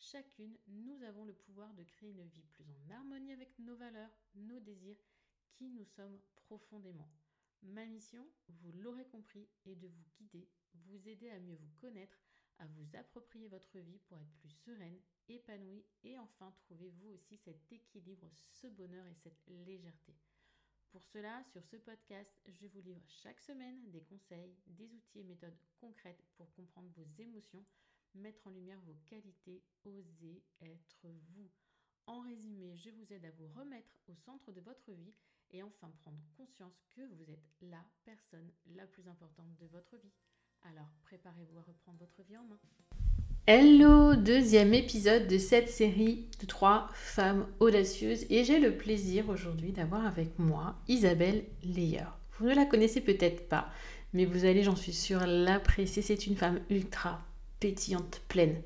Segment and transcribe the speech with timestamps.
[0.00, 4.16] Chacune, nous avons le pouvoir de créer une vie plus en harmonie avec nos valeurs,
[4.36, 4.96] nos désirs,
[5.50, 7.10] qui nous sommes profondément.
[7.62, 12.16] Ma mission, vous l'aurez compris, est de vous guider, vous aider à mieux vous connaître,
[12.60, 17.36] à vous approprier votre vie pour être plus sereine, épanouie et enfin trouver vous aussi
[17.36, 20.14] cet équilibre, ce bonheur et cette légèreté.
[20.90, 25.24] Pour cela, sur ce podcast, je vous livre chaque semaine des conseils, des outils et
[25.24, 27.64] méthodes concrètes pour comprendre vos émotions,
[28.14, 31.50] mettre en lumière vos qualités, oser être vous.
[32.06, 35.14] En résumé, je vous aide à vous remettre au centre de votre vie
[35.50, 40.12] et enfin prendre conscience que vous êtes la personne la plus importante de votre vie.
[40.62, 42.58] Alors préparez-vous à reprendre votre vie en main.
[43.46, 49.72] Hello, deuxième épisode de cette série de trois femmes audacieuses et j'ai le plaisir aujourd'hui
[49.72, 52.04] d'avoir avec moi Isabelle Leyer.
[52.32, 53.70] Vous ne la connaissez peut-être pas,
[54.12, 56.02] mais vous allez, j'en suis sûre, l'apprécier.
[56.02, 57.27] C'est une femme ultra
[57.60, 58.56] pétillante, pleine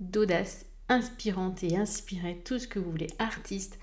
[0.00, 3.78] d'audace, inspirante et inspirée, tout ce que vous voulez, artiste,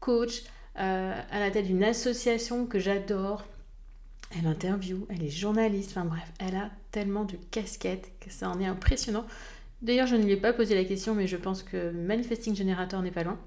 [0.00, 0.42] coach,
[0.78, 3.44] euh, à la tête d'une association que j'adore.
[4.36, 8.60] Elle interview, elle est journaliste, enfin bref, elle a tellement de casquettes que ça en
[8.60, 9.24] est impressionnant.
[9.82, 13.02] D'ailleurs, je ne lui ai pas posé la question, mais je pense que Manifesting Generator
[13.02, 13.38] n'est pas loin.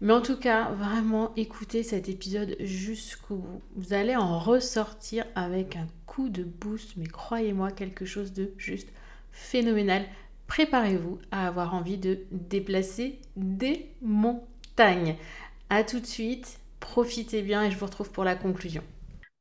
[0.00, 3.62] Mais en tout cas, vraiment écoutez cet épisode jusqu'au bout.
[3.76, 8.88] Vous allez en ressortir avec un coup de boost, mais croyez-moi, quelque chose de juste
[9.34, 10.06] phénoménal.
[10.46, 15.16] Préparez-vous à avoir envie de déplacer des montagnes.
[15.68, 18.82] A tout de suite, profitez bien et je vous retrouve pour la conclusion.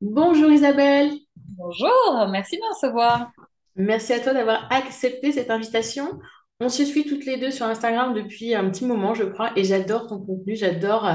[0.02, 1.12] Bonjour Isabelle.
[1.36, 3.32] Bonjour, merci de me recevoir.
[3.76, 6.20] Merci à toi d'avoir accepté cette invitation.
[6.60, 9.64] On se suit toutes les deux sur Instagram depuis un petit moment, je crois, et
[9.64, 11.10] j'adore ton contenu, j'adore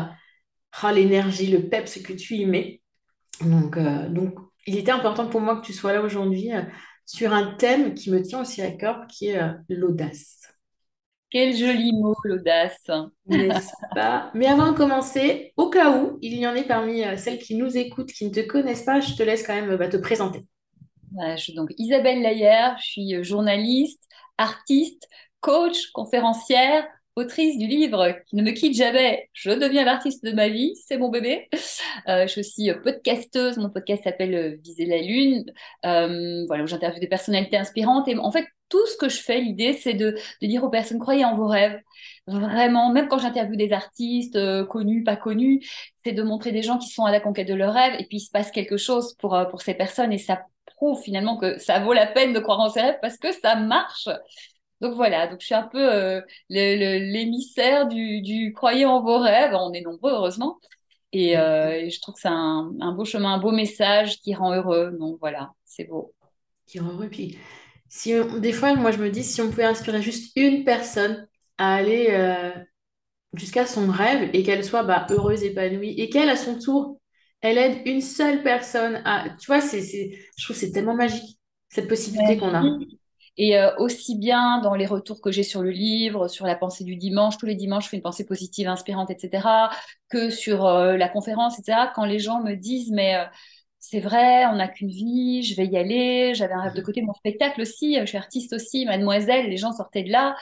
[0.82, 2.80] oh, l'énergie, le peps que tu y mets.
[3.40, 4.34] Donc, euh, donc,
[4.66, 6.62] il était important pour moi que tu sois là aujourd'hui euh,
[7.08, 10.42] sur un thème qui me tient aussi à cœur, qui est euh, l'audace.
[11.30, 12.84] Quel joli mot, l'audace.
[13.26, 14.30] N'est-ce pas?
[14.34, 17.56] Mais avant de commencer, au cas où il y en ait parmi euh, celles qui
[17.56, 20.44] nous écoutent, qui ne te connaissent pas, je te laisse quand même bah, te présenter.
[21.18, 24.02] je suis donc Isabelle Layer, je suis euh, journaliste,
[24.36, 25.08] artiste,
[25.40, 26.86] coach, conférencière,
[27.18, 30.98] autrice du livre qui ne me quitte jamais, je deviens l'artiste de ma vie, c'est
[30.98, 31.48] mon bébé.
[32.08, 35.44] Euh, je suis aussi euh, podcasteuse, mon podcast s'appelle euh, Viser la Lune,
[35.82, 38.08] voilà, où j'interviewe des personnalités inspirantes.
[38.08, 41.24] Et en fait, tout ce que je fais, l'idée, c'est de, dire aux personnes, croyez
[41.24, 41.78] en vos rêves.
[42.26, 45.60] Vraiment, même quand j'interviewe des artistes, connus, pas connus,
[46.04, 47.94] c'est de montrer des gens qui sont à la conquête de leurs rêves.
[47.98, 51.36] Et puis, il se passe quelque chose pour, pour ces personnes et ça prouve finalement
[51.36, 54.08] que ça vaut la peine de croire en ses rêves parce que ça marche.
[54.80, 59.54] Donc voilà, donc je suis un peu euh, l'émissaire du, du croyez en vos rêves.
[59.54, 60.58] On est nombreux, heureusement.
[61.12, 64.92] Et, euh, je trouve que c'est un, beau chemin, un beau message qui rend heureux.
[64.98, 66.14] Donc voilà, c'est beau.
[66.66, 67.08] Qui rend heureux.
[67.08, 67.38] Puis,
[67.88, 71.74] si des fois, moi, je me dis, si on pouvait inspirer juste une personne à
[71.74, 72.50] aller euh,
[73.34, 77.00] jusqu'à son rêve et qu'elle soit bah, heureuse, épanouie, et qu'elle, à son tour,
[77.40, 79.30] elle aide une seule personne à...
[79.40, 82.62] Tu vois, c'est, je trouve que c'est tellement magique, cette possibilité qu'on a.
[83.38, 86.84] Et euh, aussi bien dans les retours que j'ai sur le livre, sur la pensée
[86.84, 89.70] du dimanche, tous les dimanches, je fais une pensée positive, inspirante, etc.,
[90.10, 93.24] que sur euh, la conférence, etc., quand les gens me disent, mais euh,
[93.78, 97.00] c'est vrai, on n'a qu'une vie, je vais y aller, j'avais un rêve de côté,
[97.02, 100.36] mon spectacle aussi, je suis artiste aussi, mademoiselle, les gens sortaient de là,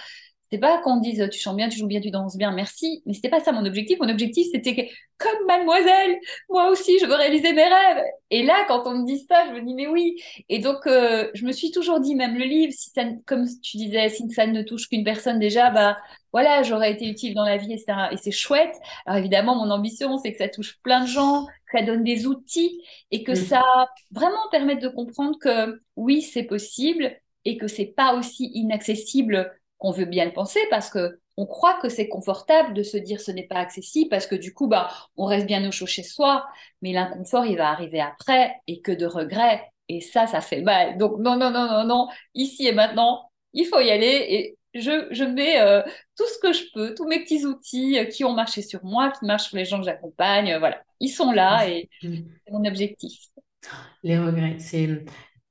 [0.50, 3.02] c'est pas qu'on dise tu chantes bien, tu joues bien, tu danses bien, merci.
[3.06, 3.98] Mais c'était pas ça mon objectif.
[4.00, 4.82] Mon objectif, c'était que,
[5.18, 6.16] comme mademoiselle,
[6.48, 8.04] moi aussi, je veux réaliser mes rêves.
[8.30, 10.22] Et là, quand on me dit ça, je me dis, mais oui.
[10.48, 13.76] Et donc, euh, je me suis toujours dit, même le livre, si ça, comme tu
[13.76, 15.96] disais, si ça ne touche qu'une personne déjà, bah,
[16.32, 18.08] voilà, j'aurais été utile dans la vie, etc.
[18.12, 18.76] Et c'est chouette.
[19.06, 22.26] Alors évidemment, mon ambition, c'est que ça touche plein de gens, que ça donne des
[22.26, 23.36] outils et que mm.
[23.36, 23.64] ça
[24.10, 27.16] vraiment permette de comprendre que oui, c'est possible
[27.46, 31.78] et que c'est pas aussi inaccessible qu'on veut bien le penser parce que on croit
[31.80, 34.90] que c'est confortable de se dire ce n'est pas accessible parce que du coup bah
[35.16, 36.46] on reste bien au chaud chez soi
[36.82, 39.62] mais l'inconfort il va arriver après et que de regrets.
[39.88, 40.98] Et ça ça fait mal.
[40.98, 42.08] Donc non non non non non.
[42.34, 45.82] Ici et maintenant il faut y aller et je, je mets euh,
[46.16, 49.10] tout ce que je peux, tous mes petits outils euh, qui ont marché sur moi,
[49.10, 52.64] qui marchent sur les gens que j'accompagne, euh, voilà, ils sont là et c'est mon
[52.64, 53.28] objectif.
[54.02, 55.04] Les regrets, c'est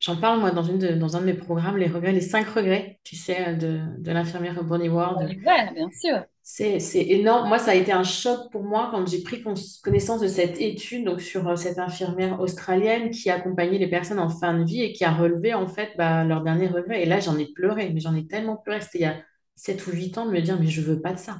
[0.05, 2.99] J'en parle, moi, dans, une dans un de mes programmes, les regrets, les cinq regrets,
[3.03, 5.27] tu sais, de, de l'infirmière Bonnie Ward.
[5.73, 6.23] bien sûr.
[6.43, 7.47] C'est, énorme.
[7.47, 9.43] Moi, ça a été un choc pour moi quand j'ai pris
[9.83, 14.29] connaissance de cette étude donc sur euh, cette infirmière australienne qui accompagnait les personnes en
[14.29, 17.01] fin de vie et qui a relevé en fait bah, leur dernier revêt.
[17.01, 18.81] Et là, j'en ai pleuré, mais j'en ai tellement pleuré.
[18.81, 19.15] C'était il y a
[19.55, 21.39] 7 ou 8 ans de me dire, mais je veux pas de ça.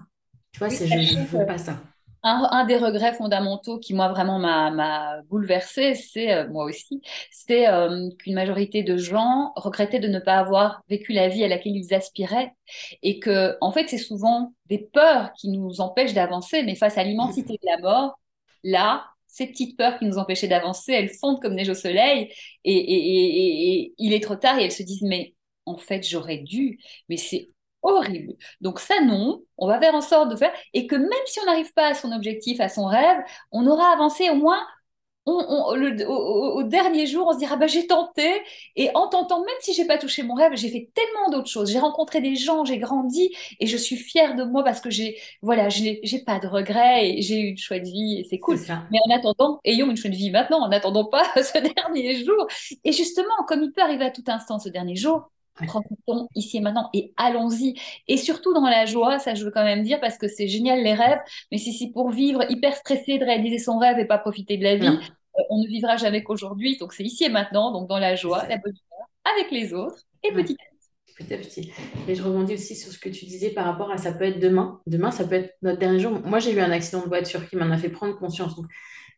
[0.52, 1.80] Tu vois, c'est je, je veux pas ça
[2.26, 7.02] un, des regrets fondamentaux qui, moi, vraiment m'a bouleversée, c'est, euh, moi aussi,
[7.32, 11.48] c'est euh, qu'une majorité de gens regrettaient de ne pas avoir vécu la vie à
[11.48, 12.54] laquelle ils aspiraient
[13.04, 17.04] et que, en fait, c'est souvent des peurs qui nous empêchent d'avancer, mais face à
[17.04, 18.20] l'immensité de la mort,
[18.64, 22.32] là, ces petites peurs qui nous empêchaient d'avancer, elles fondent comme neige au soleil
[22.64, 25.36] et, et, il est trop tard et elles se disent, mais
[25.66, 26.80] en fait, j'aurais dû,
[27.10, 27.50] mais c'est
[27.86, 28.34] horrible.
[28.62, 31.46] Donc ça, non, on va faire en sorte de faire, et que même si on
[31.46, 33.18] n'arrive pas à son objectif, à son rêve,
[33.52, 34.66] on aura avancé au moins
[35.26, 38.30] au, dernier jour, on se dira bah, j'ai tenté
[38.76, 41.72] et en tentant, même si j'ai pas touché mon rêve, j'ai fait tellement d'autres choses.
[41.72, 45.18] J'ai rencontré des gens, j'ai grandi et je suis fière de moi parce que j'ai
[45.42, 48.60] voilà, j'ai pas de regrets et j'ai eu une chouette vie et c'est cool.
[48.92, 52.48] Mais en attendant, ayons une chouette vie maintenant, en attendant pas ce dernier jour.
[52.84, 55.32] Et justement, comme il peut arriver à tout instant ce dernier jour,
[55.68, 57.76] Profitons ici et maintenant et allons-y.
[58.08, 60.84] Et surtout dans la joie, ça je veux quand même dire parce que c'est génial
[60.84, 61.20] les rêves,
[61.52, 64.64] mais si c'est pour vivre hyper stressé de réaliser son rêve et pas profiter de
[64.64, 66.78] la vie, euh, on ne vivra jamais qu'aujourd'hui.
[66.78, 70.02] Donc c'est ici et maintenant, donc dans la joie, la bonne humeur, avec les autres
[70.24, 71.24] et petit à petit.
[71.24, 71.72] Petit à petit.
[72.10, 74.40] Et je rebondis aussi sur ce que tu disais par rapport à ça peut être
[74.40, 74.82] demain.
[74.88, 76.20] Demain, ça peut être notre dernier jour.
[76.26, 78.58] Moi, j'ai eu un accident de voiture qui m'en a fait prendre conscience.
[78.58, 78.66] Donc,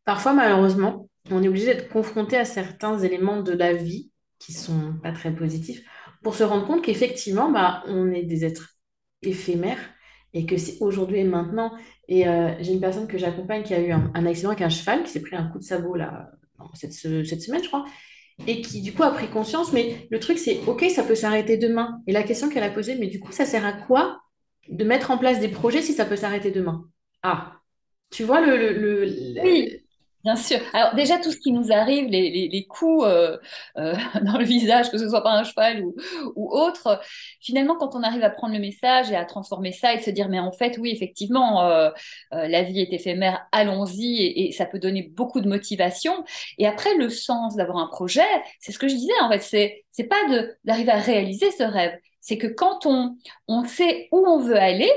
[0.05, 4.93] parfois, malheureusement, on est obligé d'être confronté à certains éléments de la vie qui sont
[5.01, 5.83] pas très positifs
[6.23, 8.77] pour se rendre compte qu'effectivement, bah, on est des êtres
[9.21, 9.79] éphémères
[10.33, 11.73] et que c'est aujourd'hui et maintenant.
[12.07, 15.03] Et euh, j'ai une personne que j'accompagne qui a eu un, accident avec un cheval,
[15.03, 16.31] qui s'est pris un coup de sabot là,
[16.73, 17.85] cette, semaine, je crois,
[18.45, 19.73] et qui du coup a pris conscience.
[19.73, 22.01] Mais le truc, c'est OK, ça peut s'arrêter demain.
[22.07, 24.21] Et la question qu'elle a posée, mais du coup, ça sert à quoi
[24.69, 26.85] de mettre en place des projets si ça peut s'arrêter demain?
[27.23, 27.53] Ah,
[28.09, 29.86] tu vois le, le, le
[30.23, 30.59] Bien sûr.
[30.73, 33.37] Alors déjà, tout ce qui nous arrive, les, coups euh,
[33.77, 33.93] euh,
[34.23, 35.83] dans le visage, que ce soit par un cheval
[36.35, 36.99] ou, autre,
[37.39, 40.27] finalement, quand on arrive à prendre le message et à transformer ça et se dire,
[40.27, 41.91] mais en fait, oui, effectivement, euh,
[42.31, 46.25] la vie est éphémère, allons-y, et, ça peut donner beaucoup de motivation.
[46.57, 48.21] Et après, le sens d'avoir un projet,
[48.59, 50.21] c'est ce que je disais, en fait, c'est c'est pas
[50.63, 53.15] d'arriver à réaliser ce rêve, c'est que quand on,
[53.47, 54.91] on sait où on veut aller,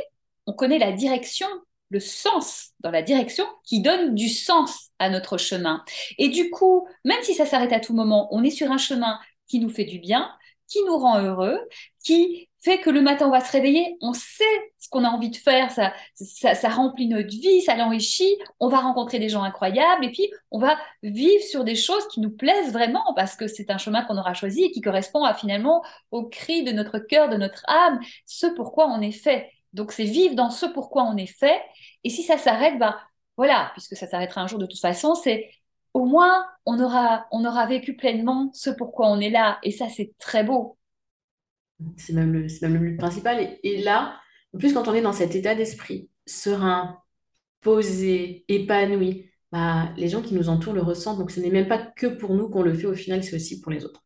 [0.47, 1.47] on connaît la direction
[1.91, 5.85] le sens dans la direction qui donne du sens à notre chemin.
[6.19, 9.19] Et du coup, même si ça s'arrête à tout moment, on est sur un chemin
[9.49, 10.31] qui nous fait du bien,
[10.69, 11.59] qui nous rend heureux,
[12.05, 14.45] qui fait que le matin on va se réveiller, on sait
[14.79, 18.81] ce qu'on a envie de faire, ça, ça, remplit notre vie, ça l'enrichit, on va
[18.81, 22.73] rencontrer des gens incroyables et puis on va vivre sur des choses qui nous plaisent
[22.73, 26.29] vraiment parce que c'est un chemin qu'on aura choisi et qui correspond à finalement au
[26.29, 29.51] cri de notre cœur, de notre âme, ce pourquoi on est fait.
[29.73, 31.61] Donc, c'est vivre dans ce pourquoi on est fait.
[32.05, 32.99] Et si ça s'arrête, bah,
[33.37, 35.51] voilà, puisque ça s'arrêtera un jour de toute façon, c'est
[35.95, 39.59] au moins on aura, on aura vécu pleinement ce pourquoi on est là.
[39.63, 40.77] Et ça, c'est très beau.
[41.97, 43.59] C'est même, le, même le but principal.
[43.63, 44.21] Et, là,
[44.55, 46.99] en plus, quand on est dans cet état d'esprit serein,
[47.61, 51.19] posé, épanoui, bah, les gens qui nous entourent le ressentent.
[51.19, 53.61] Donc, ce n'est même pas que pour nous qu'on le fait, au final, c'est aussi
[53.61, 54.03] pour les autres.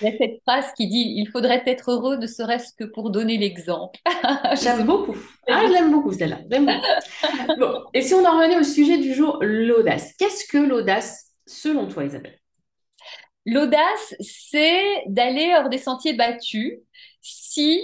[0.00, 3.10] Il y a cette phrase qui dit il faudrait être heureux ne serait-ce que pour
[3.10, 3.98] donner l'exemple.
[4.62, 5.16] J'aime beaucoup.
[5.48, 6.40] Ah, je l'aime beaucoup celle-là.
[7.58, 7.84] bon.
[7.94, 10.12] Et si on en revenait au sujet du jour, l'audace.
[10.18, 12.38] Qu'est-ce que l'audace selon toi, Isabelle?
[13.46, 16.78] L'audace, c'est d'aller hors des sentiers battus
[17.20, 17.82] si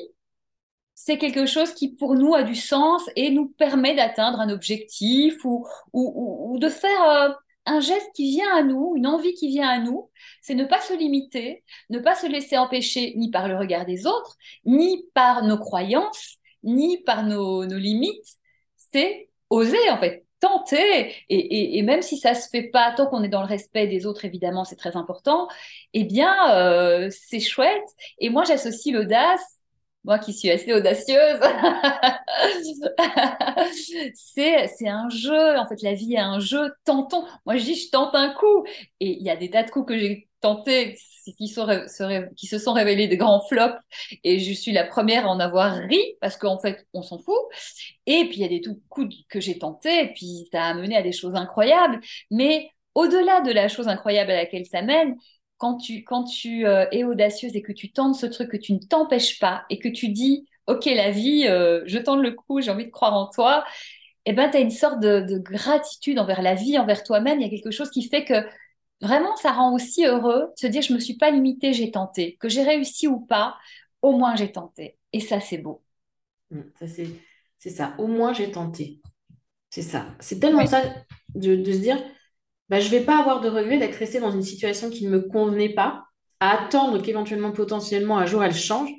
[1.03, 5.43] c'est quelque chose qui pour nous a du sens et nous permet d'atteindre un objectif
[5.47, 7.31] ou, ou, ou, de faire euh,
[7.65, 10.11] un geste qui vient à nous, une envie qui vient à nous,
[10.43, 14.07] c'est ne pas se limiter, ne pas se laisser empêcher ni par le regard des
[14.07, 18.37] autres, ni par nos croyances, ni par nos, limites.
[18.93, 21.15] C'est oser, en fait, tenter.
[21.31, 24.27] Et, même si ça se fait pas, tant qu'on est dans le respect des autres,
[24.27, 25.49] évidemment, c'est très important,
[25.95, 27.89] eh bien, euh, c'est chouette.
[28.19, 29.60] Et moi, j'associe l'audace
[30.05, 31.41] moi qui suis assez audacieuse,
[34.15, 35.59] c'est un jeu.
[35.59, 36.73] En fait, la vie est un jeu.
[36.85, 37.25] Tentons.
[37.45, 38.65] Moi, je dis, je tente un coup.
[39.01, 40.97] Et il y a des tas de coups que j'ai tentés
[41.37, 41.55] qui,
[42.37, 43.77] qui se sont révélés des grands flops.
[44.25, 47.37] Et je suis la première à en avoir ri parce qu'en fait, on s'en fout.
[48.07, 50.05] Et puis, il y a des coups que j'ai tentés.
[50.05, 52.01] Et puis, ça a mené à des choses incroyables.
[52.31, 55.17] Mais au-delà de la chose incroyable à laquelle ça mène,
[55.61, 58.73] quand tu, quand tu euh, es audacieuse et que tu tentes ce truc, que tu
[58.73, 62.63] ne t'empêches pas et que tu dis, OK, la vie, euh, je tente le coup,
[62.63, 63.65] j'ai envie de croire en toi,
[64.25, 67.41] eh ben, tu as une sorte de, gratitude envers la vie, envers toi-même.
[67.41, 68.43] Il y a quelque chose qui fait que
[69.03, 72.37] vraiment, ça rend aussi heureux de se dire, je me suis pas limitée, j'ai tenté.
[72.41, 73.59] Que j'ai réussi ou pas,
[74.01, 74.97] au moins j'ai tenté.
[75.13, 75.83] Et ça, c'est beau.
[76.51, 77.09] Mmh, ça, c'est
[77.59, 77.95] C'est ça.
[77.99, 79.03] Au moins, j'ai tenté.
[79.69, 80.07] C'est ça.
[80.21, 80.83] C'est tellement ça
[81.35, 82.03] de, se dire,
[82.71, 85.11] bah, je ne vais pas avoir de regret d'être restée dans une situation qui ne
[85.11, 86.05] me convenait pas,
[86.39, 88.91] à attendre qu'éventuellement, potentiellement, un jour, elle change,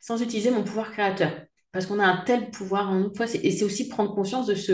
[0.00, 1.32] sans utiliser mon pouvoir créateur.
[1.72, 3.12] Parce qu'on a un tel pouvoir en nous.
[3.42, 4.72] Et c'est aussi prendre conscience de ce,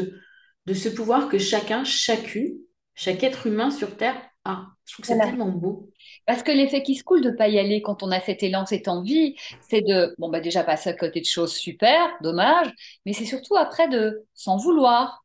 [0.66, 2.52] de ce pouvoir que chacun, chacune,
[2.95, 4.66] chaque être humain sur Terre a.
[4.85, 5.90] Je trouve que c'est tellement beau.
[6.26, 8.42] Parce que l'effet qui se coule de ne pas y aller quand on a cet
[8.42, 12.71] élan, cette envie, c'est de, bon, bah déjà passer à côté de choses super, dommage,
[13.07, 15.25] mais c'est surtout après de s'en vouloir,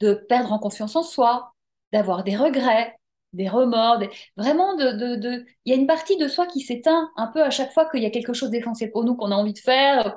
[0.00, 1.53] de perdre en confiance en soi,
[1.94, 2.94] d'avoir des regrets,
[3.32, 4.02] des remords,
[4.36, 7.42] vraiment de, de, de, il y a une partie de soi qui s'éteint un peu
[7.42, 9.58] à chaque fois qu'il y a quelque chose d'essentiel pour nous qu'on a envie de
[9.58, 10.16] faire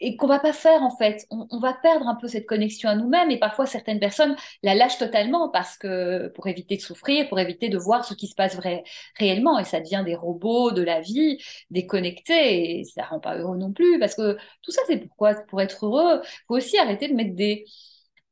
[0.00, 1.26] et qu'on va pas faire en fait.
[1.30, 4.98] On, va perdre un peu cette connexion à nous-mêmes et parfois certaines personnes la lâchent
[4.98, 8.54] totalement parce que pour éviter de souffrir, pour éviter de voir ce qui se passe
[8.56, 8.84] vrai,
[9.18, 11.38] réellement et ça devient des robots de la vie
[11.70, 15.34] déconnectés et ça rend pas heureux non plus parce que tout ça c'est pourquoi?
[15.48, 17.64] Pour être heureux, faut aussi arrêter de mettre des,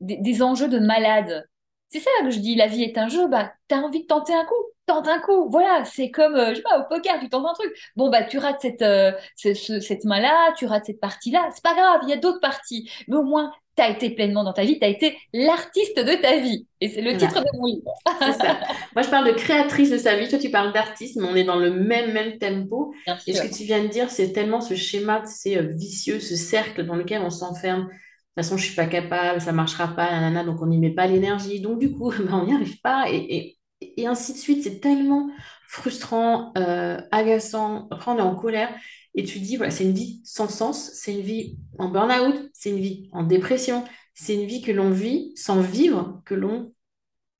[0.00, 1.48] des, enjeux de malade.
[1.92, 4.06] C'est ça que je dis, la vie est un jeu, bah, tu as envie de
[4.06, 4.54] tenter un coup,
[4.86, 5.50] tente un coup.
[5.50, 7.70] Voilà, c'est comme, euh, je sais pas, au poker, tu tentes un truc.
[7.96, 11.50] Bon, bah, tu rates cette, euh, cette, main-là, tu rates cette partie-là.
[11.52, 12.90] C'est pas grave, il y a d'autres parties.
[13.08, 16.14] Mais au moins, tu as été pleinement dans ta vie, tu as été l'artiste de
[16.14, 16.66] ta vie.
[16.80, 17.92] Et c'est le titre de mon livre.
[18.20, 18.58] c'est ça.
[18.94, 20.28] Moi, je parle de créatrice de sa vie.
[20.28, 22.94] Toi, tu parles d'artiste, mais on est dans le même, même tempo.
[23.26, 26.36] Et ce que tu viens de dire, c'est tellement ce schéma, c'est euh, vicieux, ce
[26.36, 27.90] cercle dans lequel on s'enferme.
[28.36, 30.90] De toute façon, je suis pas capable, ça marchera pas, nanana, donc on n'y met
[30.90, 31.60] pas l'énergie.
[31.60, 33.04] Donc, du coup, ben, on n'y arrive pas.
[33.10, 33.58] et
[33.96, 34.62] et ainsi de suite.
[34.62, 35.30] C'est tellement
[35.66, 37.88] frustrant, euh, agaçant.
[37.90, 38.74] Après, on est en colère
[39.14, 42.70] et tu dis, voilà, c'est une vie sans sens, c'est une vie en burn-out, c'est
[42.70, 43.84] une vie en dépression,
[44.14, 46.72] c'est une vie que l'on vit sans vivre, que l'on.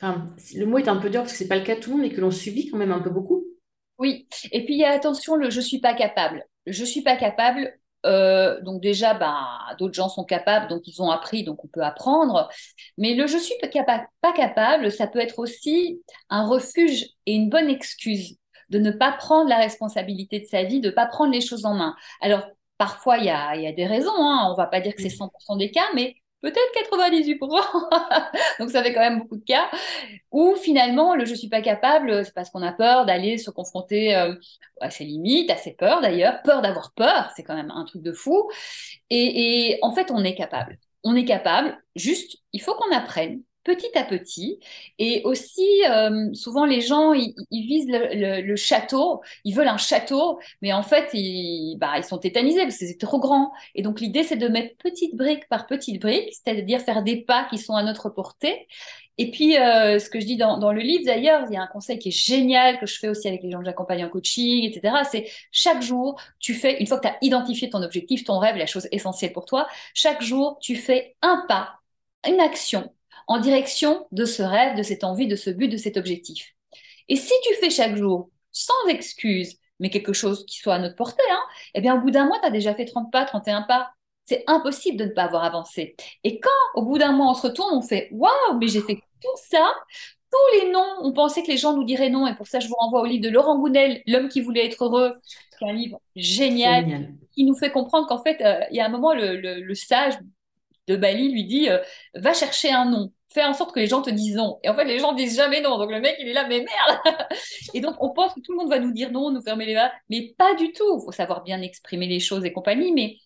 [0.01, 1.91] Enfin, le mot est un peu dur parce que c'est pas le cas de tout
[1.91, 3.45] le monde, mais que l'on subit quand même un peu beaucoup.
[3.99, 6.45] Oui, et puis il y a attention, le je suis pas capable.
[6.67, 7.73] Je suis pas capable,
[8.07, 9.37] euh, donc déjà, ben,
[9.79, 12.49] d'autres gens sont capables, donc ils ont appris, donc on peut apprendre.
[12.99, 17.69] Mais le je suis pas capable, ça peut être aussi un refuge et une bonne
[17.69, 18.37] excuse
[18.71, 21.67] de ne pas prendre la responsabilité de sa vie, de ne pas prendre les choses
[21.67, 21.95] en main.
[22.21, 22.47] Alors,
[22.79, 24.49] parfois, il y a, y a, des raisons, hein.
[24.51, 27.39] on va pas dire que c'est 100% des cas, mais peut-être 98%,
[28.61, 29.71] donc ça fait quand même beaucoup de cas,
[30.31, 34.15] où finalement le je suis pas capable, c'est parce qu'on a peur d'aller se confronter
[34.15, 34.35] euh,
[34.81, 38.03] à ses limites, à ses peurs d'ailleurs, peur d'avoir peur, c'est quand même un truc
[38.03, 38.51] de fou,
[39.11, 43.97] et en fait on est capable, on est capable, juste il faut qu'on apprenne petit
[43.97, 44.59] à petit.
[44.99, 50.73] Et aussi, euh, souvent, les gens, ils, visent le, château, ils veulent un château, mais
[50.73, 53.53] en fait, ils, bah, ils sont tétanisés parce que c'est trop grand.
[53.75, 57.47] Et donc, l'idée, c'est de mettre petite brique par petite brique, c'est-à-dire faire des pas
[57.51, 58.67] qui sont à notre portée.
[59.19, 61.63] Et puis, euh, ce que je dis dans, dans le livre, d'ailleurs, il y a
[61.63, 64.09] un conseil qui est génial, que je fais aussi avec les gens que j'accompagne en
[64.09, 64.97] coaching, etc.
[65.11, 68.57] C'est chaque jour, tu fais, une fois que tu as identifié ton objectif, ton rêve,
[68.57, 71.81] la chose essentielle pour toi, chaque jour, tu fais un pas,
[72.27, 72.91] une action
[73.27, 76.53] en direction de ce rêve, de cette envie, de ce but, de cet objectif.
[77.09, 80.97] Et si tu fais chaque jour, sans excuse, mais quelque chose qui soit à notre
[80.97, 81.43] portée, hein,
[81.75, 83.91] eh bien, au bout d'un mois, tu as déjà fait 30 pas, 31 pas.
[84.25, 85.97] C'est impossible de ne pas avoir avancé.
[86.23, 88.95] Et quand, au bout d'un mois, on se retourne, on fait Waouh, mais j'ai fait
[88.95, 89.75] tout ça,
[90.31, 92.69] tous les noms, on pensait que les gens nous diraient non, et pour ça, je
[92.69, 95.13] vous renvoie au livre de Laurent Gounel, L'homme qui voulait être heureux,
[95.59, 98.87] qui est un livre génial, qui nous fait comprendre qu'en fait, euh, il y a
[98.87, 100.15] un moment, le sage
[100.89, 101.79] de Bali lui dit euh,
[102.15, 104.59] va chercher un nom, fais en sorte que les gens te disent non.
[104.63, 105.79] Et en fait, les gens disent jamais non.
[105.79, 107.17] Donc le mec, il est là, mais merde
[107.75, 109.75] Et donc on pense que tout le monde va nous dire non, nous fermer les
[109.75, 110.99] mains, mais pas du tout.
[111.01, 113.17] Il faut savoir bien exprimer les choses et compagnie, mais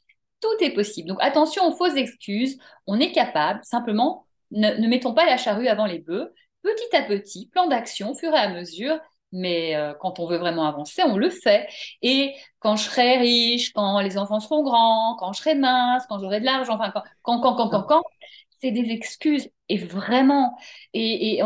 [0.41, 1.09] tout est possible.
[1.09, 5.87] Donc attention aux fausses excuses, on est capable, simplement, ne, mettons pas la charrue avant
[5.87, 6.33] les bœufs.
[6.63, 8.99] Petit à petit, plan d'action, fur et à mesure,
[9.37, 11.69] mais euh, quand on veut vraiment avancer, on le fait.
[12.03, 16.19] Et quand je serai riche, quand les enfants seront grands, quand je serai mince, quand
[16.19, 18.03] j'aurai de l'argent, enfin, quand, quand, quand, quand, quand, quand
[18.61, 19.49] c'est des excuses.
[19.69, 20.57] Et vraiment,
[20.95, 21.41] et,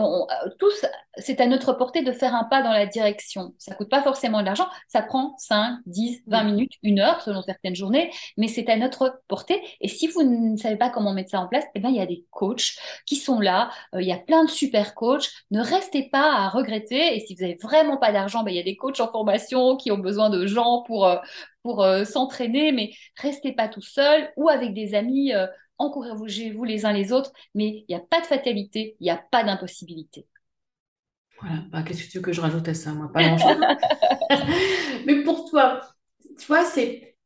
[0.59, 0.85] tous,
[1.17, 3.55] c'est à notre portée de faire un pas dans la direction.
[3.57, 7.41] Ça coûte pas forcément de l'argent, ça prend 5, 10, 20 minutes, une heure selon
[7.41, 9.63] certaines journées, mais c'est à notre portée.
[9.81, 12.01] Et si vous ne savez pas comment mettre ça en place, eh bien, il y
[12.01, 12.77] a des coachs
[13.07, 15.31] qui sont là, euh, il y a plein de super coachs.
[15.51, 17.17] Ne restez pas à regretter.
[17.17, 19.77] Et si vous n'avez vraiment pas d'argent, ben, il y a des coachs en formation
[19.77, 21.17] qui ont besoin de gens pour, euh,
[21.63, 25.33] pour euh, s'entraîner, mais restez pas tout seul ou avec des amis
[25.81, 29.17] encouragez-vous les uns les autres, mais il n'y a pas de fatalité, il n'y a
[29.17, 30.27] pas d'impossibilité.
[31.41, 33.11] Voilà, bah, qu'est-ce que tu veux que je rajoute à ça, moi?
[33.13, 33.57] Pas grand-chose.
[35.07, 35.81] mais pour toi,
[36.39, 37.17] tu vois, c'est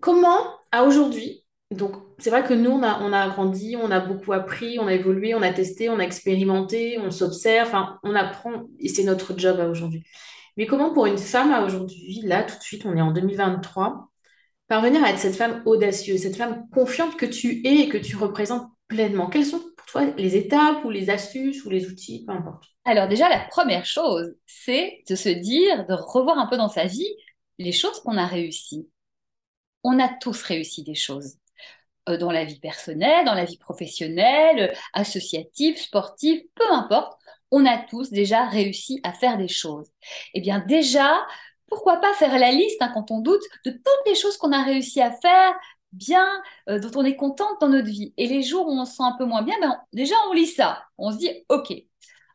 [0.00, 0.38] comment,
[0.70, 4.32] à aujourd'hui, donc c'est vrai que nous, on a, on a grandi, on a beaucoup
[4.32, 8.88] appris, on a évolué, on a testé, on a expérimenté, on s'observe, on apprend, et
[8.88, 10.04] c'est notre job à aujourd'hui.
[10.56, 14.08] Mais comment pour une femme à aujourd'hui, là, tout de suite, on est en 2023,
[14.68, 18.16] parvenir à être cette femme audacieuse, cette femme confiante que tu es et que tu
[18.16, 22.32] représentes pleinement Quelles sont pour toi les étapes ou les astuces ou les outils, peu
[22.32, 26.68] importe Alors déjà, la première chose, c'est de se dire, de revoir un peu dans
[26.68, 27.08] sa vie
[27.58, 28.88] les choses qu'on a réussies.
[29.82, 31.36] On a tous réussi des choses
[32.08, 37.18] euh, dans la vie personnelle, dans la vie professionnelle, associative, sportive, peu importe.
[37.50, 39.88] On a tous déjà réussi à faire des choses.
[40.34, 41.24] Eh bien déjà,
[41.68, 44.62] pourquoi pas faire la liste, hein, quand on doute, de toutes les choses qu'on a
[44.62, 45.54] réussi à faire
[45.92, 48.12] bien, euh, dont on est contente dans notre vie.
[48.16, 50.46] Et les jours où on se sent un peu moins bien, ben, déjà on lit
[50.46, 51.72] ça, on se dit OK.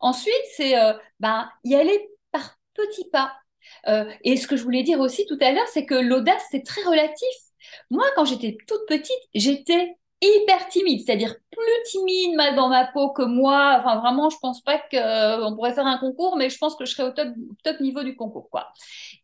[0.00, 3.34] Ensuite, c'est euh, ben, y aller par petits pas.
[3.86, 6.64] Euh, et ce que je voulais dire aussi tout à l'heure, c'est que l'audace, c'est
[6.64, 7.28] très relatif.
[7.90, 13.10] Moi, quand j'étais toute petite, j'étais hyper timide, c'est-à-dire plus timide, mal dans ma peau
[13.12, 13.76] que moi.
[13.80, 16.94] Enfin, vraiment, je pense pas qu'on pourrait faire un concours, mais je pense que je
[16.94, 17.28] serais au top,
[17.64, 18.72] top niveau du concours, quoi.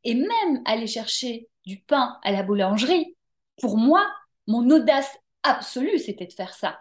[0.05, 3.17] Et même aller chercher du pain à la boulangerie,
[3.61, 4.07] pour moi,
[4.47, 6.78] mon audace absolue, c'était de faire ça.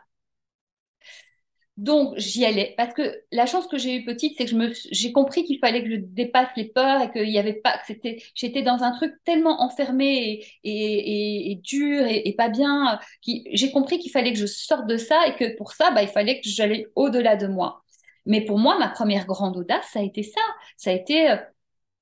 [1.78, 5.44] Donc j'y allais parce que la chance que j'ai eue petite, c'est que j'ai compris
[5.46, 8.64] qu'il fallait que je dépasse les peurs et qu'il y avait pas que c'était j'étais
[8.64, 13.00] dans un truc tellement enfermé et, dur et, pas bien.
[13.24, 16.10] J'ai compris qu'il fallait que je sorte de ça et que pour ça, bah, il
[16.10, 17.84] fallait que j'allais au-delà de moi.
[18.26, 20.42] Mais pour moi, ma première grande audace, ça a été ça.
[20.78, 21.38] Ça a été euh,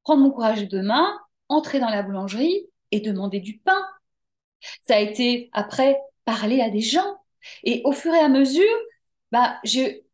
[0.04, 3.86] prendre mon courage de main, entrer dans la boulangerie et demander du pain.
[4.88, 7.18] Ça a été après parler à des gens.
[7.64, 8.64] Et au fur et à mesure,
[9.36, 10.06] bah, j'ai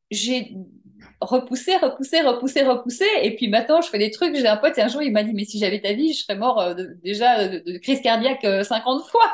[1.21, 3.05] repoussé, repoussé, repoussé, repoussé.
[3.21, 4.35] Et puis maintenant, je fais des trucs.
[4.35, 6.23] J'ai un pote, et un jour, il m'a dit, mais si j'avais ta vie, je
[6.23, 6.73] serais mort euh,
[7.03, 9.31] déjà de, crise cardiaque 50 euh, fois.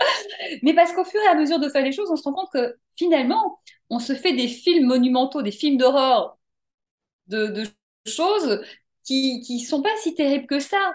[0.62, 2.50] mais parce qu'au fur et à mesure de faire les choses, on se rend compte
[2.52, 6.36] que finalement, on se fait des films monumentaux, des films d'horreur
[7.28, 7.64] de, de,
[8.06, 8.62] choses
[9.04, 10.94] qui qui sont pas si terribles que ça.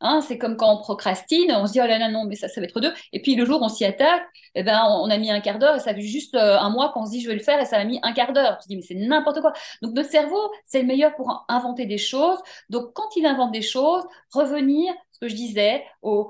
[0.00, 2.48] Hein, c'est comme quand on procrastine, on se dit oh là là non mais ça
[2.48, 2.92] ça va être dur.
[3.14, 4.22] Et puis le jour où on s'y attaque,
[4.54, 6.90] eh ben on a mis un quart d'heure et ça fait juste euh, un mois
[6.92, 8.58] qu'on se dit je vais le faire et ça a mis un quart d'heure.
[8.58, 9.54] Tu dis mais c'est n'importe quoi.
[9.80, 12.38] Donc notre cerveau c'est le meilleur pour inventer des choses.
[12.68, 15.82] Donc quand il invente des choses, revenir ce que je disais,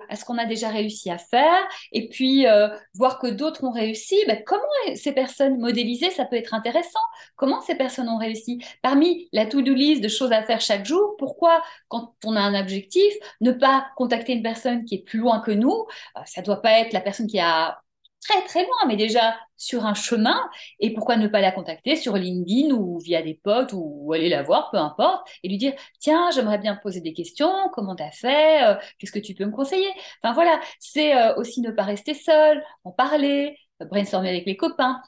[0.08, 3.72] à ce qu'on a déjà réussi à faire, et puis euh, voir que d'autres ont
[3.72, 4.16] réussi.
[4.28, 4.62] Ben, comment
[4.94, 7.00] ces personnes modélisées, ça peut être intéressant.
[7.34, 8.62] Comment ces personnes ont réussi?
[8.82, 12.58] Parmi la to-do list de choses à faire chaque jour, pourquoi, quand on a un
[12.58, 15.86] objectif, ne pas contacter une personne qui est plus loin que nous?
[16.16, 17.80] Euh, Ça doit pas être la personne qui a
[18.26, 20.38] très très loin, mais déjà sur un chemin.
[20.80, 24.42] Et pourquoi ne pas la contacter sur LinkedIn ou via des potes ou aller la
[24.42, 28.10] voir, peu importe, et lui dire tiens, j'aimerais bien poser des questions, comment tu as
[28.10, 29.90] fait, euh, qu'est-ce que tu peux me conseiller?
[30.22, 35.00] Enfin voilà, c'est euh, aussi ne pas rester seul, en parler, brainstormer avec les copains.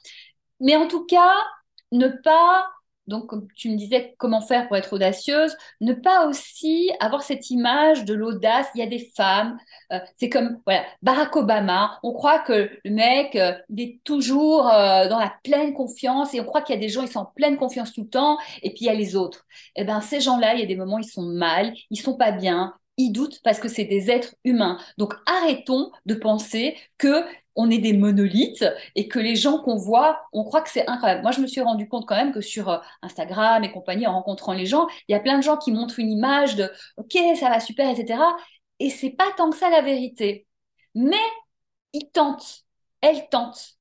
[0.59, 1.33] Mais en tout cas,
[1.91, 2.69] ne pas
[3.09, 7.49] donc, comme tu me disais, comment faire pour être audacieuse, ne pas aussi avoir cette
[7.49, 8.67] image de l'audace.
[8.75, 9.57] Il y a des femmes,
[9.91, 11.99] euh, c'est comme voilà, Barack Obama.
[12.03, 16.45] On croit que le mec, euh, est toujours euh, dans la pleine confiance et on
[16.45, 18.37] croit qu'il y a des gens, ils sont en pleine confiance tout le temps.
[18.61, 19.45] Et puis il y a les autres.
[19.75, 22.31] Eh ben, ces gens-là, il y a des moments, ils sont mal, ils sont pas
[22.31, 24.77] bien, ils doutent parce que c'est des êtres humains.
[24.97, 27.23] Donc arrêtons de penser que
[27.55, 31.23] on est des monolithes et que les gens qu'on voit, on croit que c'est incroyable.
[31.23, 34.13] Moi, je me suis rendu compte quand même que sur euh, Instagram et compagnie, en
[34.13, 37.17] rencontrant les gens, il y a plein de gens qui montrent une image de OK,
[37.37, 38.21] ça va super, etc.
[38.79, 40.47] Et c'est pas tant que ça la vérité.
[40.95, 41.17] Mais
[41.93, 42.65] ils tentent,
[43.01, 43.77] elles tentent.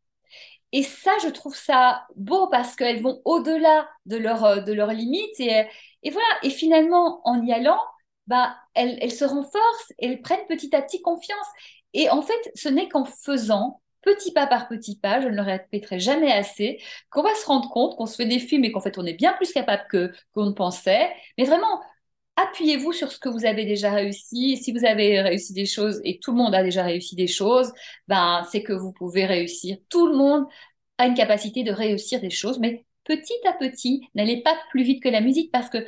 [0.72, 4.92] Et ça, je trouve ça beau parce qu'elles vont au-delà de leurs euh, de leurs
[4.92, 5.40] limites.
[5.40, 5.66] Et,
[6.02, 6.28] et voilà.
[6.42, 7.80] Et finalement, en y allant,
[8.28, 11.46] bah, elles, se renforcent, elles prennent petit à petit confiance.
[11.94, 15.42] Et en fait, ce n'est qu'en faisant petit pas par petit pas, je ne le
[15.42, 18.80] répéterai jamais assez, qu'on va se rendre compte qu'on se fait des films et qu'en
[18.80, 21.10] fait on est bien plus capable que qu'on ne pensait.
[21.36, 21.80] Mais vraiment,
[22.36, 24.56] appuyez-vous sur ce que vous avez déjà réussi.
[24.56, 27.72] Si vous avez réussi des choses et tout le monde a déjà réussi des choses,
[28.08, 29.78] ben c'est que vous pouvez réussir.
[29.88, 30.46] Tout le monde
[30.98, 35.02] a une capacité de réussir des choses, mais petit à petit, n'allez pas plus vite
[35.02, 35.86] que la musique parce que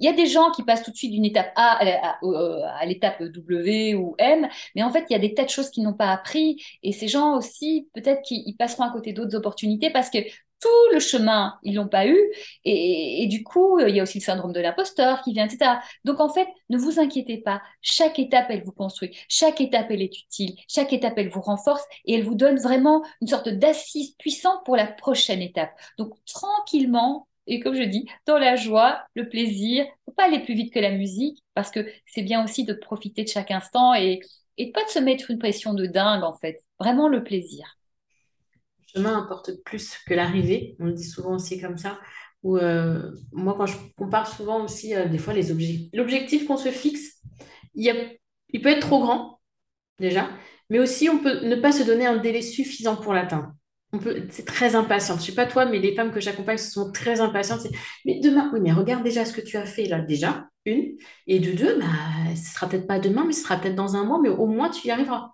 [0.00, 1.78] il y a des gens qui passent tout de suite d'une étape A
[2.20, 5.70] à, l'étape W ou M, mais en fait, il y a des tas de choses
[5.70, 6.62] qu'ils n'ont pas appris.
[6.82, 10.18] Et ces gens aussi, peut-être qu'ils passeront à côté d'autres opportunités parce que
[10.60, 12.18] tout le chemin, ils l'ont pas eu.
[12.64, 15.76] Et, du coup, il y a aussi le syndrome de l'imposteur qui vient, etc.
[16.04, 17.62] Donc, en fait, ne vous inquiétez pas.
[17.80, 19.16] Chaque étape, elle vous construit.
[19.28, 20.56] Chaque étape, elle est utile.
[20.68, 24.76] Chaque étape, elle vous renforce et elle vous donne vraiment une sorte d'assise puissante pour
[24.76, 25.70] la prochaine étape.
[25.96, 30.54] Donc, tranquillement, et comme je dis, dans la joie, le plaisir, faut pas aller plus
[30.54, 34.20] vite que la musique parce que c'est bien aussi de profiter de chaque instant et,
[34.58, 36.60] et pas de se mettre une pression de dingue en fait.
[36.78, 37.78] Vraiment le plaisir.
[38.94, 40.76] Le chemin importe plus que l'arrivée.
[40.80, 41.98] On le dit souvent aussi comme ça.
[42.42, 46.56] Ou euh, moi, quand je compare souvent aussi euh, des fois les objectifs, l'objectif qu'on
[46.56, 47.20] se fixe,
[47.74, 48.18] il,
[48.50, 49.40] il peut être trop grand
[50.00, 50.30] déjà.
[50.70, 53.52] mais aussi on peut ne pas se donner un délai suffisant pour l'atteindre.
[53.92, 55.16] On peut, c'est très impatient.
[55.16, 57.66] Je sais pas toi, mais les femmes que j'accompagne sont très impatientes.
[58.04, 60.96] Mais demain, oui, mais regarde déjà ce que tu as fait là déjà, une.
[61.26, 61.86] Et de deux, bah,
[62.36, 64.68] ce sera peut-être pas demain, mais ce sera peut-être dans un mois, mais au moins
[64.68, 65.32] tu y arriveras.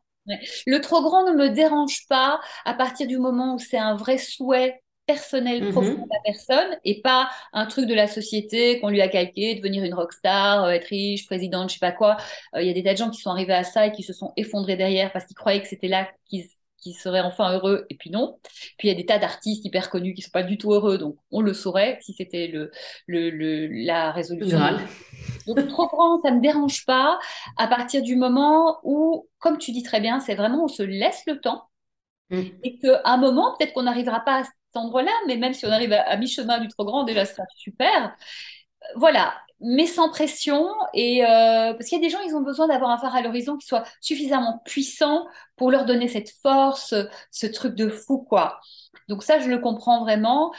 [0.67, 4.19] Le trop grand ne me dérange pas à partir du moment où c'est un vrai
[4.19, 5.73] souhait personnel mhm.
[5.73, 9.55] profond de la personne et pas un truc de la société qu'on lui a calqué,
[9.55, 12.17] devenir une rockstar, euh, être riche, présidente, je sais pas quoi.
[12.55, 14.03] Euh, il y a des tas de gens qui sont arrivés à ça et qui
[14.03, 16.47] se sont effondrés derrière parce qu'ils croyaient que c'était là qu'ils
[16.93, 18.39] seraient enfin heureux et puis non.
[18.79, 20.99] Puis il y a des tas d'artistes hyper connus qui sont pas du tout heureux,
[20.99, 22.71] donc on le saurait si c'était le,
[23.07, 24.59] le, la résolution.
[25.47, 27.19] Donc trop grand, ça me dérange pas
[27.57, 31.23] à partir du moment où, comme tu dis très bien, c'est vraiment on se laisse
[31.27, 31.65] le temps
[32.31, 32.43] mm.
[32.63, 34.45] et qu'à un moment, peut-être qu'on n'arrivera pas à
[34.79, 38.17] endroit-là, mais même si on arrive à, mi-chemin du trop grand, déjà, sera super.
[38.97, 40.67] Voilà, mais sans pression.
[40.93, 43.23] Et euh, parce qu'il y a des gens, ils ont besoin d'avoir un phare à
[43.23, 46.95] l'horizon qui soit suffisamment puissant pour leur donner cette force,
[47.31, 48.61] ce truc de fou, quoi.
[49.09, 50.53] Donc ça, je le comprends vraiment.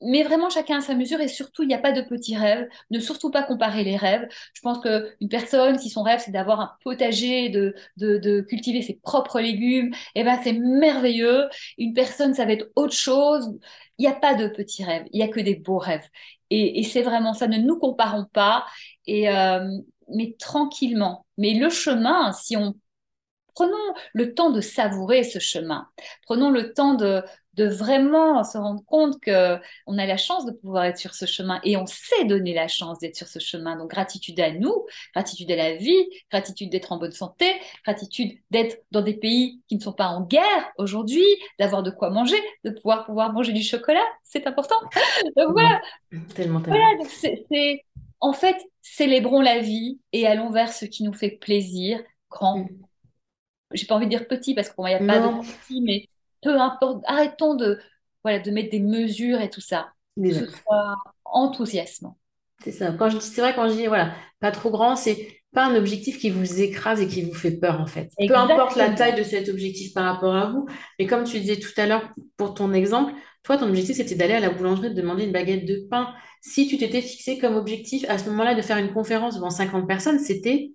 [0.00, 1.20] Mais vraiment, chacun à sa mesure.
[1.20, 2.68] Et surtout, il n'y a pas de petits rêves.
[2.90, 4.26] Ne surtout pas comparer les rêves.
[4.54, 8.94] Je pense qu'une personne, si son rêve, c'est d'avoir un potager, de, de, cultiver ses
[8.94, 11.48] propres légumes, eh ben, c'est merveilleux.
[11.78, 13.56] Une personne, ça va être autre chose.
[13.98, 15.04] Il n'y a pas de petits rêves.
[15.12, 16.08] Il n'y a que des beaux rêves.
[16.54, 17.46] Et, c'est vraiment ça.
[17.48, 18.66] Ne nous comparons pas.
[19.06, 19.66] Et, euh,
[20.14, 21.26] mais tranquillement.
[21.38, 22.74] Mais le chemin, si on
[23.54, 25.86] Prenons le temps de savourer ce chemin.
[26.24, 27.22] Prenons le temps de,
[27.54, 31.26] de vraiment se rendre compte que on a la chance de pouvoir être sur ce
[31.26, 33.76] chemin et on sait donner la chance d'être sur ce chemin.
[33.76, 37.46] Donc gratitude à nous, gratitude à la vie, gratitude d'être en bonne santé,
[37.84, 41.26] gratitude d'être dans des pays qui ne sont pas en guerre aujourd'hui,
[41.58, 44.76] d'avoir de quoi manger, de pouvoir pouvoir manger du chocolat, c'est important.
[45.36, 45.80] donc voilà.
[46.34, 46.78] Tellement, tellement.
[46.78, 47.84] Voilà, c'est
[48.20, 52.58] en fait célébrons la vie et allons vers ce qui nous fait plaisir, grand.
[52.58, 52.68] Mm.
[53.74, 56.08] J'ai pas envie de dire petit parce qu'il n'y a pas de petit, mais
[56.42, 57.78] peu importe, arrêtons de,
[58.22, 59.92] voilà, de mettre des mesures et tout ça.
[60.20, 62.18] Que ce soit enthousiasmant.
[62.62, 62.92] C'est ça.
[62.92, 65.74] Quand je dis, c'est vrai, quand je dis, voilà, pas trop grand, c'est pas un
[65.74, 68.10] objectif qui vous écrase et qui vous fait peur, en fait.
[68.18, 70.66] Peu importe la taille de cet objectif par rapport à vous.
[70.98, 74.34] Mais comme tu disais tout à l'heure, pour ton exemple, toi, ton objectif, c'était d'aller
[74.34, 76.14] à la boulangerie de demander une baguette de pain.
[76.40, 79.86] Si tu t'étais fixé comme objectif à ce moment-là de faire une conférence devant 50
[79.86, 80.72] personnes, c'était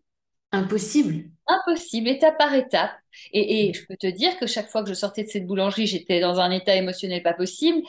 [0.52, 2.92] impossible impossible, étape par étape.
[3.34, 6.20] Et, je peux te dire que chaque fois que je sortais de cette boulangerie, j'étais
[6.20, 7.82] dans un état émotionnel pas possible,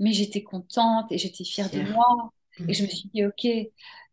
[0.00, 2.32] mais j'étais contente et j'étais fière de moi.
[2.68, 3.46] Et je me suis dit, OK,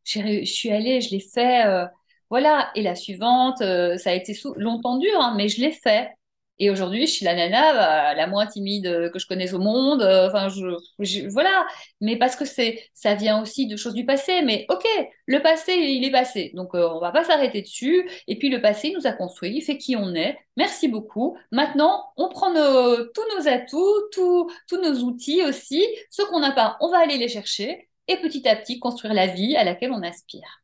[0.04, 1.66] je suis allée, je l'ai fait.
[1.66, 1.86] Euh,
[2.30, 2.72] voilà.
[2.76, 6.12] Et la suivante, euh, ça a été longtemps dur, hein, mais je l'ai fait.
[6.62, 10.04] Et aujourd'hui, je suis la nana bah, la moins timide que je connaisse au monde.
[10.04, 11.65] Euh, enfin, je, voilà.
[12.02, 14.43] Mais parce que c'est, ça vient aussi de choses du passé.
[14.43, 14.86] Mais ok,
[15.26, 16.52] le passé, il est passé.
[16.54, 18.08] Donc, euh, on va pas s'arrêter dessus.
[18.28, 20.38] Et puis, le passé nous a construit, il fait qui on est.
[20.56, 21.36] Merci beaucoup.
[21.52, 25.84] Maintenant, on prend tous nos atouts, tous nos outils aussi.
[26.12, 27.89] Ceux qu'on n'a pas, on va aller les chercher.
[28.08, 30.62] Et petit à petit, construire la vie à laquelle on aspire.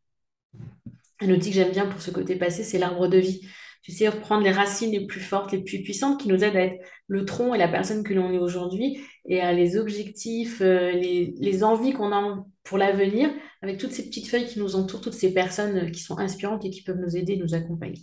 [1.21, 3.41] Un outil que j'aime bien pour ce côté passé, c'est l'arbre de vie
[3.81, 6.65] tu sais, reprendre les racines les plus fortes, les plus puissantes qui nous aident à
[6.65, 10.91] être le tronc et la personne que l'on est aujourd'hui et à les objectifs, euh,
[10.91, 13.29] les, envies qu'on a pour l'avenir
[13.61, 16.69] avec toutes ces petites feuilles qui nous entourent, toutes ces personnes qui sont inspirantes et
[16.69, 18.01] qui peuvent nous aider, nous accompagner.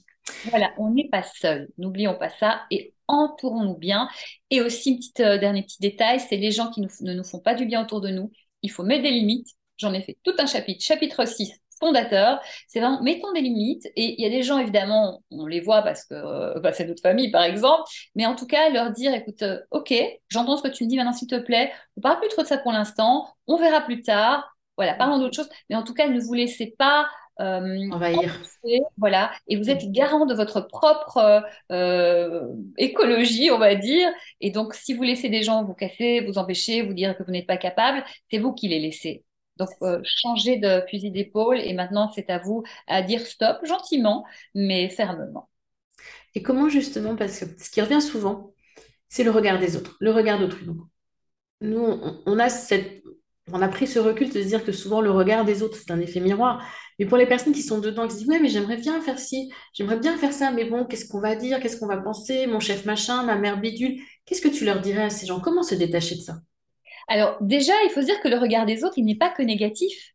[0.51, 4.09] Voilà, on n'est pas seul, n'oublions pas ça et entourons-nous bien.
[4.51, 7.41] Et aussi, un petit, euh, dernier petit détail, c'est les gens qui ne nous font
[7.41, 8.31] pas du bien autour de nous.
[8.63, 9.49] Il faut mettre des limites.
[9.77, 11.51] J'en ai fait tout un chapitre, chapitre 6,
[11.85, 13.87] fondateur, c'est vraiment mettons des limites.
[13.97, 16.87] Et il y a des gens, évidemment, on les voit parce que euh, bah, c'est
[16.87, 19.93] notre famille, par exemple, mais en tout cas, leur dire écoute, euh, ok,
[20.29, 22.47] j'entends ce que tu me dis maintenant, s'il te plaît, on parle plus trop de
[22.47, 24.51] ça pour l'instant, on verra plus tard.
[24.77, 27.07] Voilà, parlons d'autre chose, mais en tout cas, ne vous laissez pas
[27.41, 28.35] euh, envahir.
[28.97, 31.45] Voilà, et vous êtes garant de votre propre
[32.79, 34.09] écologie, on va dire.
[34.41, 37.31] Et donc, si vous laissez des gens vous casser, vous empêcher, vous dire que vous
[37.31, 39.23] n'êtes pas capable, c'est vous qui les laissez.
[39.57, 44.25] Donc, euh, changez de fusil d'épaule et maintenant, c'est à vous à dire stop gentiment,
[44.55, 45.49] mais fermement.
[46.35, 48.53] Et comment justement, parce que ce qui revient souvent,
[49.09, 50.67] c'est le regard des autres, le regard d'autrui.
[51.61, 53.03] Nous, on, a cette,
[53.53, 55.93] on a pris ce recul de se dire que souvent le regard des autres, c'est
[55.93, 56.67] un effet miroir.
[56.99, 59.19] Mais pour les personnes qui sont dedans, qui se disent Ouais, mais j'aimerais bien faire
[59.19, 62.47] ci, j'aimerais bien faire ça, mais bon, qu'est-ce qu'on va dire, qu'est-ce qu'on va penser,
[62.47, 65.41] mon chef machin, ma mère bidule, qu'est-ce que tu leur dirais à ces gens?
[65.41, 66.35] Comment se détacher de ça?
[67.09, 69.43] Alors déjà, il faut se dire que le regard des autres, il n'est pas que
[69.43, 70.13] négatif.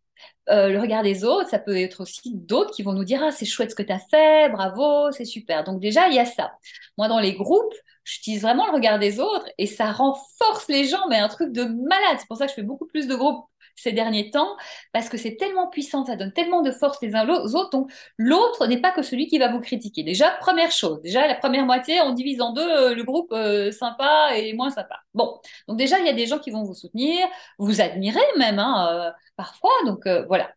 [0.50, 3.32] Euh, le regard des autres, ça peut être aussi d'autres qui vont nous dire ah
[3.32, 5.64] c'est chouette ce que tu as fait, bravo, c'est super.
[5.64, 6.52] Donc déjà il y a ça.
[6.98, 7.74] Moi dans les groupes,
[8.04, 11.64] j'utilise vraiment le regard des autres et ça renforce les gens, mais un truc de
[11.64, 12.18] malade.
[12.18, 13.46] C'est pour ça que je fais beaucoup plus de groupes
[13.80, 14.56] ces derniers temps
[14.94, 17.70] parce que c'est tellement puissant, ça donne tellement de force les uns aux autres.
[17.72, 20.04] Donc, l'autre n'est pas que celui qui va vous critiquer.
[20.04, 23.72] Déjà, première chose, déjà, la première moitié, on divise en deux euh, le groupe euh,
[23.72, 25.00] sympa et moins sympa.
[25.14, 28.60] Bon, donc déjà, il y a des gens qui vont vous soutenir, vous admirer même,
[28.60, 29.72] hein, euh, parfois.
[29.86, 30.52] Donc, voilà.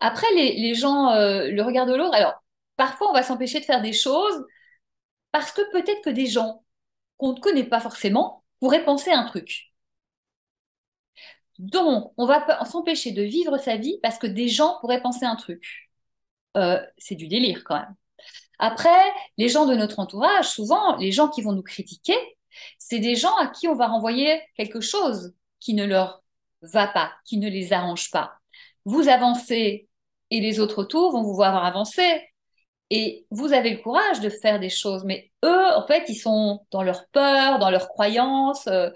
[0.00, 2.42] Après, les, les gens, le regard de l'autre, alors,
[2.76, 4.44] parfois, on va s'empêcher de faire des choses
[5.32, 6.64] parce que peut-être que des gens
[7.16, 9.69] qu'on ne connaît pas forcément pourraient penser un truc.
[11.60, 15.36] Donc, on va s'empêcher de vivre sa vie parce que des gens pourraient penser un
[15.36, 15.90] truc.
[16.56, 17.94] Euh, c'est du délire quand même.
[18.58, 18.88] Après,
[19.36, 22.16] les gens de notre entourage, souvent, les gens qui vont nous critiquer,
[22.78, 26.22] c'est des gens à qui on va renvoyer quelque chose qui ne leur
[26.62, 28.32] va pas, qui ne les arrange pas.
[28.86, 29.88] Vous avancez
[30.30, 32.22] et les autres autour vont vous voir avancer.
[32.88, 36.66] Et vous avez le courage de faire des choses, mais eux, en fait, ils sont
[36.70, 38.66] dans leur peur, dans leurs croyances.
[38.66, 38.90] Euh,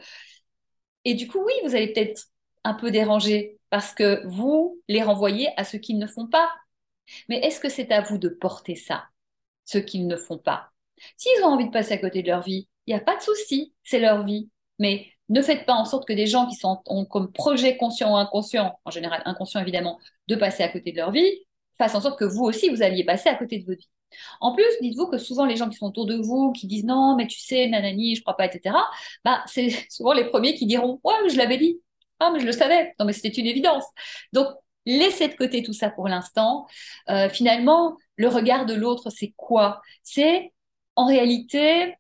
[1.05, 2.25] et du coup, oui, vous allez peut-être
[2.65, 6.51] un peu déranger parce que vous les renvoyez à ce qu'ils ne font pas.
[7.29, 9.05] Mais est-ce que c'est à vous de porter ça,
[9.65, 10.71] ce qu'ils ne font pas?
[11.17, 13.23] S'ils ont envie de passer à côté de leur vie, il n'y a pas de
[13.23, 14.51] souci, c'est leur vie.
[14.79, 18.17] Mais ne faites pas en sorte que des gens qui ont comme projet conscient ou
[18.17, 19.99] inconscient, en général inconscient évidemment,
[20.29, 21.47] de passer à côté de leur vie,
[21.79, 23.89] fassent en sorte que vous aussi, vous alliez passer à côté de votre vie.
[24.41, 27.17] En plus, dites-vous que souvent les gens qui sont autour de vous, qui disent non,
[27.17, 28.77] mais tu sais, nanani, je crois pas, etc.,
[29.25, 31.81] bah, c'est souvent les premiers qui diront ouais, je l'avais dit.
[32.21, 32.95] Ah, mais je le savais.
[32.99, 33.85] Non, mais c'était une évidence.
[34.33, 34.47] Donc,
[34.87, 36.67] laissez de côté tout ça pour l'instant.
[37.11, 39.81] Euh, finalement, le regard de l'autre, c'est quoi?
[40.03, 40.53] C'est
[40.97, 41.97] en réalité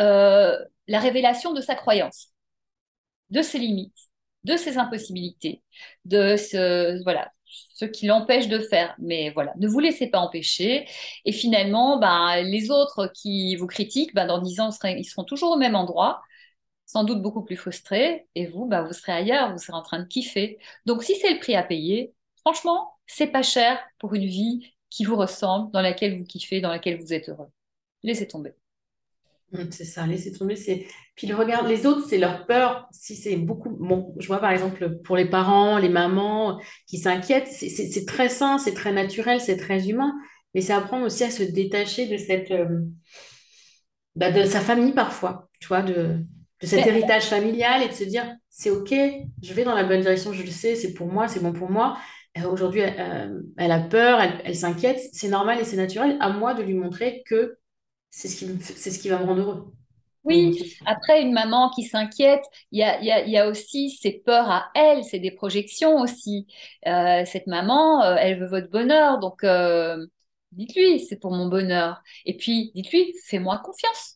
[0.00, 2.28] euh, la révélation de sa croyance,
[3.30, 3.96] de ses limites,
[4.44, 5.62] de ses impossibilités,
[6.04, 8.94] de ce, voilà, ce qui l'empêche de faire.
[8.98, 10.86] Mais voilà, ne vous laissez pas empêcher.
[11.24, 15.52] Et finalement, ben, les autres qui vous critiquent, ben, dans dix ans, ils seront toujours
[15.52, 16.22] au même endroit
[16.86, 19.98] sans doute beaucoup plus frustré, et vous, bah, vous serez ailleurs, vous serez en train
[20.00, 20.58] de kiffer.
[20.86, 25.04] Donc, si c'est le prix à payer, franchement, c'est pas cher pour une vie qui
[25.04, 27.48] vous ressemble, dans laquelle vous kiffez, dans laquelle vous êtes heureux.
[28.02, 28.54] Laissez tomber.
[29.52, 30.56] Mmh, c'est ça, laissez tomber.
[30.56, 32.88] C'est puis le regard, les autres, c'est leur peur.
[32.92, 37.48] Si c'est beaucoup, bon, je vois par exemple pour les parents, les mamans qui s'inquiètent,
[37.48, 40.14] c'est très sain, c'est très naturel, c'est très humain,
[40.54, 42.80] mais c'est apprendre aussi à se détacher de cette, euh,
[44.14, 46.18] bah, de sa famille parfois, tu vois, de
[46.60, 48.94] de cet héritage familial et de se dire c'est ok,
[49.42, 51.70] je vais dans la bonne direction, je le sais, c'est pour moi, c'est bon pour
[51.70, 51.98] moi.
[52.38, 56.16] Euh, aujourd'hui, euh, elle a peur, elle, s'inquiète, c'est normal et c'est naturel.
[56.20, 57.58] À moi de lui montrer que
[58.10, 59.72] c'est ce qui, c'est ce qui va me rendre heureux.
[60.24, 62.42] Oui, après une maman qui s'inquiète,
[62.72, 66.48] il y a, y, y a, aussi ses peurs à elle, c'est des projections aussi.
[66.86, 69.44] Euh, cette maman, elle veut votre bonheur, donc
[70.50, 72.02] dites-lui, c'est pour mon bonheur.
[72.24, 74.15] Et puis, dites-lui, fais-moi confiance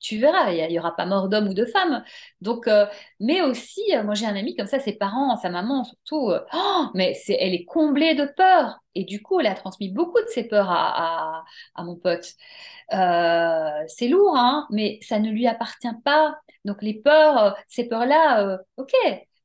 [0.00, 2.04] tu verras, il n'y aura pas mort d'homme ou de femme.
[2.40, 2.86] Donc, euh,
[3.20, 6.40] mais aussi, euh, moi j'ai un ami comme ça, ses parents, sa maman surtout, euh,
[6.52, 8.78] oh, mais elle est comblée de peur.
[8.94, 12.34] Et du coup, elle a transmis beaucoup de ses peurs à, à, mon pote.
[12.90, 16.38] c'est lourd, hein, mais ça ne lui appartient pas.
[16.64, 18.92] Donc les peurs, ces peurs-là, ok.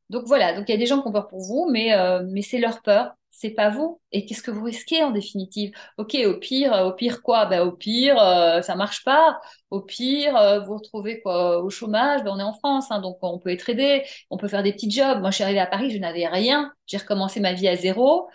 [0.10, 1.92] Donc voilà, donc il y a des gens qui ont peur pour vous, mais,
[2.32, 4.00] mais c'est leur peur c'est pas vous.
[4.12, 5.72] Et qu'est-ce que vous risquez en définitive?
[5.98, 7.46] Ok, au pire, euh, au pire quoi?
[7.48, 9.40] Ben, Au pire, euh, ça marche pas.
[9.72, 12.24] Au pire, euh, vous retrouvez quoi au chômage?
[12.24, 14.72] Ben, on est en France, hein, donc on peut être aidé, on peut faire des
[14.72, 15.20] petits jobs.
[15.20, 16.72] Moi, je suis arrivée à Paris, je n'avais rien.
[16.86, 18.30] J'ai recommencé ma vie à zéro.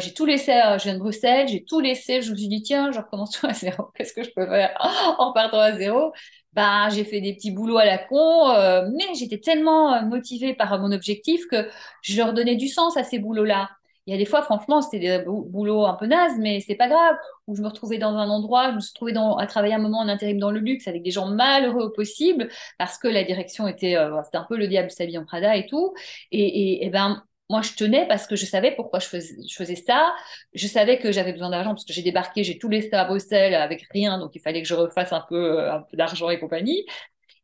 [0.00, 2.20] j'ai tout laissé, je viens de Bruxelles, j'ai tout laissé.
[2.20, 3.84] Je me suis dit, tiens, je recommence tout à zéro.
[3.94, 4.76] Qu'est-ce que je peux faire
[5.18, 6.12] en partant à zéro?
[6.52, 8.52] Ben, j'ai fait des petits boulots à la con,
[8.92, 11.68] mais j'étais tellement motivée par mon objectif que
[12.02, 13.70] je leur donnais du sens à ces boulots-là.
[14.06, 16.88] Il y a des fois, franchement, c'était des boulots un peu nazes, mais c'est pas
[16.88, 17.14] grave.
[17.46, 20.00] Où je me retrouvais dans un endroit, je me suis retrouvée à travailler un moment
[20.00, 23.68] en intérim dans le luxe avec des gens malheureux au possible, parce que la direction
[23.68, 25.94] était, euh, c'était un peu le diable s'habille en Prada et tout.
[26.32, 30.14] Et, ben, moi, je tenais parce que je savais pourquoi je faisais, ça.
[30.54, 33.54] Je savais que j'avais besoin d'argent parce que j'ai débarqué, j'ai tout laissé à Bruxelles
[33.54, 36.40] avec rien, donc il fallait que je refasse un peu, euh, un peu d'argent et
[36.40, 36.84] compagnie.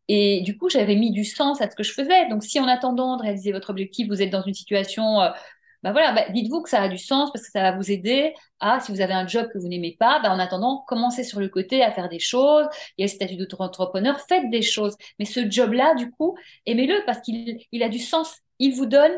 [0.09, 2.29] Et du coup, j'avais mis du sens à ce que je faisais.
[2.31, 5.29] Donc, si en attendant de réaliser votre objectif, vous êtes dans une situation euh,
[5.83, 8.35] bah voilà, bah, dites-vous que ça a du sens parce que ça va vous aider
[8.61, 11.41] à, si vous avez un job que vous n'aimez pas, bah en attendant, commencez sur
[11.41, 12.67] le côté à faire des choses.
[12.97, 14.97] Il y a le statut d'auto-entrepreneur, faites des choses.
[15.19, 16.37] Mais ce job-là, du coup,
[16.67, 18.39] aimez-le parce qu'il il a du sens.
[18.59, 19.13] Il vous donne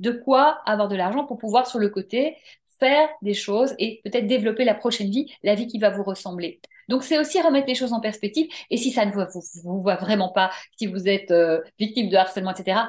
[0.00, 2.36] de quoi avoir de l'argent pour pouvoir sur le côté
[2.78, 6.60] faire des choses et peut-être développer la prochaine vie, la vie qui va vous ressembler.
[6.88, 8.46] Donc c'est aussi remettre les choses en perspective.
[8.70, 9.22] Et si ça ne vous,
[9.64, 12.80] vous, voit vraiment pas, si vous êtes euh, victime de harcèlement, etc.,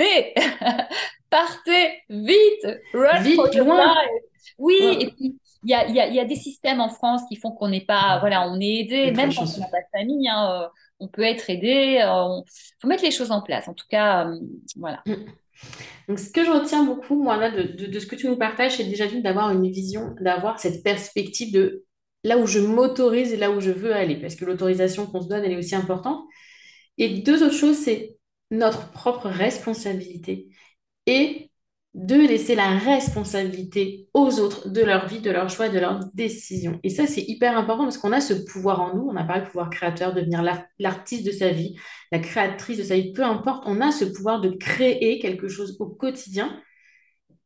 [0.00, 0.34] partez
[1.30, 3.94] partez vite, run vite, loin.
[4.58, 7.36] Oui, et puis il y a, y, a, y a, des systèmes en France qui
[7.36, 10.28] font qu'on n'est pas, voilà, on est aidé, même quand on n'a pas de famille,
[10.28, 10.68] hein, euh,
[11.00, 11.98] on peut être aidé.
[11.98, 12.40] Il euh,
[12.80, 13.68] faut mettre les choses en place.
[13.68, 14.38] En tout cas, euh,
[14.76, 15.02] voilà.
[15.06, 15.14] Mm.
[16.08, 18.76] Donc, ce que je retiens beaucoup, moi, là, de, de ce que tu nous partages,
[18.76, 21.84] c'est déjà d'avoir une vision, d'avoir cette perspective de
[22.24, 25.28] là où je m'autorise et là où je veux aller, parce que l'autorisation qu'on se
[25.28, 26.22] donne, elle est aussi importante.
[26.98, 28.16] Et deux autres choses, c'est
[28.50, 30.48] notre propre responsabilité
[31.06, 31.50] et
[31.94, 36.78] de laisser la responsabilité aux autres de leur vie, de leurs choix, de leurs décisions.
[36.84, 39.08] Et ça, c'est hyper important parce qu'on a ce pouvoir en nous.
[39.08, 40.44] On n'a pas le pouvoir créateur, de devenir
[40.78, 41.76] l'artiste de sa vie,
[42.12, 43.64] la créatrice de sa vie, peu importe.
[43.66, 46.60] On a ce pouvoir de créer quelque chose au quotidien.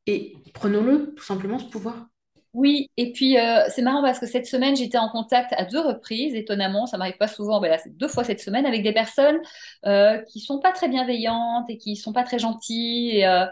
[0.06, 2.06] Et prenons-le, tout simplement, ce pouvoir.
[2.54, 5.80] Oui, et puis euh, c'est marrant parce que cette semaine, j'étais en contact à deux
[5.80, 8.92] reprises, étonnamment, ça m'arrive pas souvent, mais là, c'est deux fois cette semaine, avec des
[8.92, 9.40] personnes
[9.86, 13.18] euh, qui sont pas très bienveillantes et qui sont pas très gentilles.
[13.18, 13.46] Et, euh,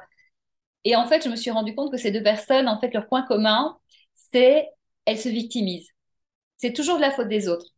[0.85, 3.07] et, en fait, je me suis rendu compte que ces deux personnes, en fait, leur
[3.09, 3.79] point commun,
[4.33, 4.69] c'est
[5.07, 5.91] elles se victimisent.
[6.59, 7.72] C'est toujours de la faute des autres.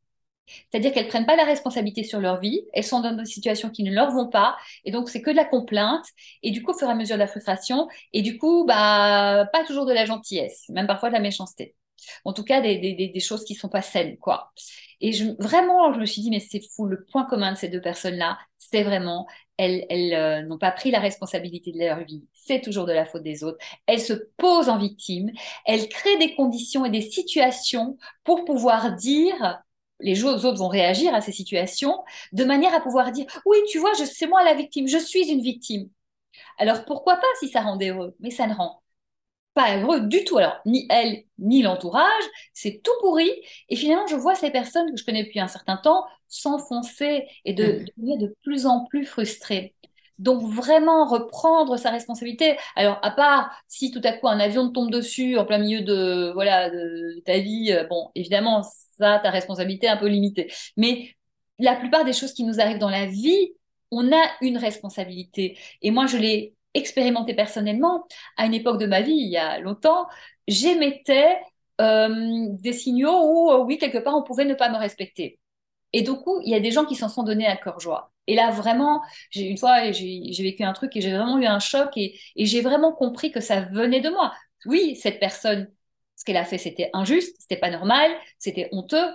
[0.71, 3.83] C'est-à-dire qu'elles prennent pas la responsabilité sur leur vie, elles sont dans des situations qui
[3.83, 6.05] ne leur vont pas, et donc c'est que de la complainte,
[6.43, 9.49] et du coup, au fur et à mesure de la frustration, et du coup, bah,
[9.53, 11.75] pas toujours de la gentillesse, même parfois de la méchanceté.
[12.25, 14.53] En tout cas, des, des, des choses qui sont pas saines, quoi.
[15.01, 17.81] Et vraiment, je me suis dit, mais c'est fou, le point commun de ces deux
[17.81, 19.27] personnes-là, c'est vraiment,
[19.57, 23.05] elles, elles euh, n'ont pas pris la responsabilité de leur vie, c'est toujours de la
[23.05, 23.59] faute des autres.
[23.87, 25.31] Elles se posent en victime,
[25.67, 29.63] elles créent des conditions et des situations pour pouvoir dire,
[30.01, 32.03] les autres vont réagir à ces situations
[32.33, 35.41] de manière à pouvoir dire oui, tu vois, c'est moi la victime, je suis une
[35.41, 35.89] victime.
[36.59, 38.83] Alors pourquoi pas si ça rendait heureux Mais ça ne rend
[39.55, 40.39] pas heureux du tout.
[40.39, 43.31] Alors ni elle ni l'entourage, c'est tout pourri.
[43.69, 47.55] Et finalement, je vois ces personnes que je connais depuis un certain temps s'enfoncer et
[47.55, 47.85] de, mm.
[47.97, 49.75] devenir de plus en plus frustrées.
[50.19, 52.57] Donc vraiment reprendre sa responsabilité.
[52.77, 56.33] Alors à part si tout à coup un avion tombe dessus en plein milieu de
[56.35, 58.63] voilà de, ta vie, euh, bon évidemment
[58.99, 60.53] ça ta responsabilité est un peu limitée.
[60.77, 61.11] Mais
[61.59, 63.53] la plupart des choses qui nous arrivent dans la vie,
[63.91, 65.59] on a une responsabilité.
[65.83, 69.59] Et moi je l'ai expérimenté personnellement à une époque de ma vie il y a
[69.61, 70.07] longtemps.
[70.49, 71.39] J'émettais
[71.81, 75.39] euh, des signaux où euh, oui quelque part on pouvait ne pas me respecter.
[75.95, 78.14] Et du coup, il y a des gens qui s'en sont donnés à cœur joie.
[78.27, 81.59] Et là, vraiment, j'ai une fois, j'ai vécu un truc et j'ai vraiment eu un
[81.59, 84.33] choc et, et j'ai vraiment compris que ça venait de moi.
[84.67, 85.71] Oui, cette personne,
[86.17, 89.07] ce qu'elle a fait, c'était injuste, c'était pas normal, c'était honteux.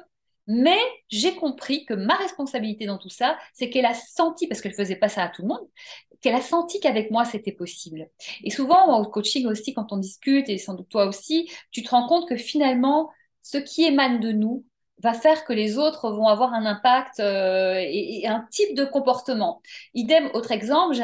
[0.52, 4.74] Mais j'ai compris que ma responsabilité dans tout ça, c'est qu'elle a senti, parce qu'elle
[4.74, 5.68] faisait pas ça à tout le monde,
[6.22, 8.10] qu'elle a senti qu'avec moi c'était possible.
[8.44, 11.90] Et souvent au coaching aussi, quand on discute, et sans doute toi aussi, tu te
[11.92, 13.12] rends compte que finalement,
[13.44, 14.66] ce qui émane de nous,
[15.02, 19.62] va faire que les autres vont avoir un impact euh, et, un type de comportement.
[19.94, 21.04] Idem, autre exemple, j'ai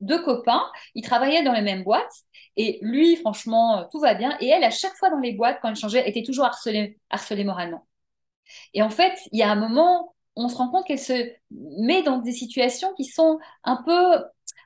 [0.00, 0.64] deux copains,
[0.94, 2.12] ils travaillaient dans les mêmes boîtes
[2.56, 4.36] et lui, franchement, tout va bien.
[4.40, 7.44] Et elle, à chaque fois dans les boîtes, quand elle changeait, était toujours harcelée, harcelée
[7.44, 7.86] moralement.
[8.74, 12.02] Et en fait, il y a un moment, on se rend compte qu'elle se met
[12.02, 14.24] dans des situations qui sont un peu...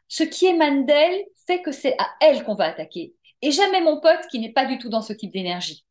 [0.09, 3.15] Ce qui émane d'elle fait que c'est à elle qu'on va attaquer.
[3.43, 5.86] Et jamais mon pote qui n'est pas du tout dans ce type d'énergie.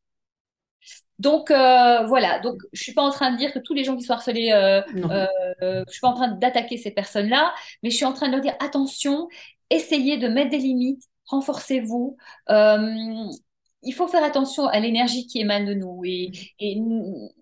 [1.20, 3.96] Donc euh, voilà, donc je suis pas en train de dire que tous les gens
[3.96, 7.96] qui sont harcelés, euh, euh, je suis pas en train d'attaquer ces personnes-là, mais je
[7.96, 9.30] suis en train de leur dire attention,
[9.70, 12.18] essayez de mettre des limites, renforcez-vous.
[12.50, 13.26] Euh,
[13.88, 16.02] il faut faire attention à l'énergie qui émane de nous.
[16.06, 16.82] Et, et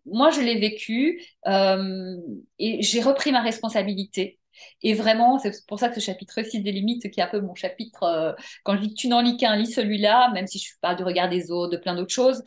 [0.06, 4.40] moi, je l'ai vécu et j'ai repris ma responsabilité.
[4.82, 7.42] Et vraiment, c'est pour ça que ce chapitre 6 des limites, qui est un peu
[7.42, 10.74] mon chapitre, euh, quand je dis tu n'en lis qu'un, lis celui-là, même si je
[10.82, 12.44] parle du regard des autres, de plein d'autres choses,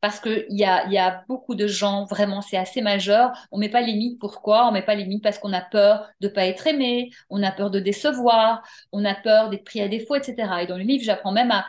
[0.00, 3.32] parce qu'il y a, y a beaucoup de gens, vraiment, c'est assez majeur.
[3.50, 4.68] On met pas les limites, pourquoi?
[4.68, 7.52] On met pas les limites parce qu'on a peur de pas être aimé, on a
[7.52, 10.34] peur de décevoir, on a peur d'être pris à défaut, etc.
[10.62, 11.66] Et dans le livre, j'apprends même à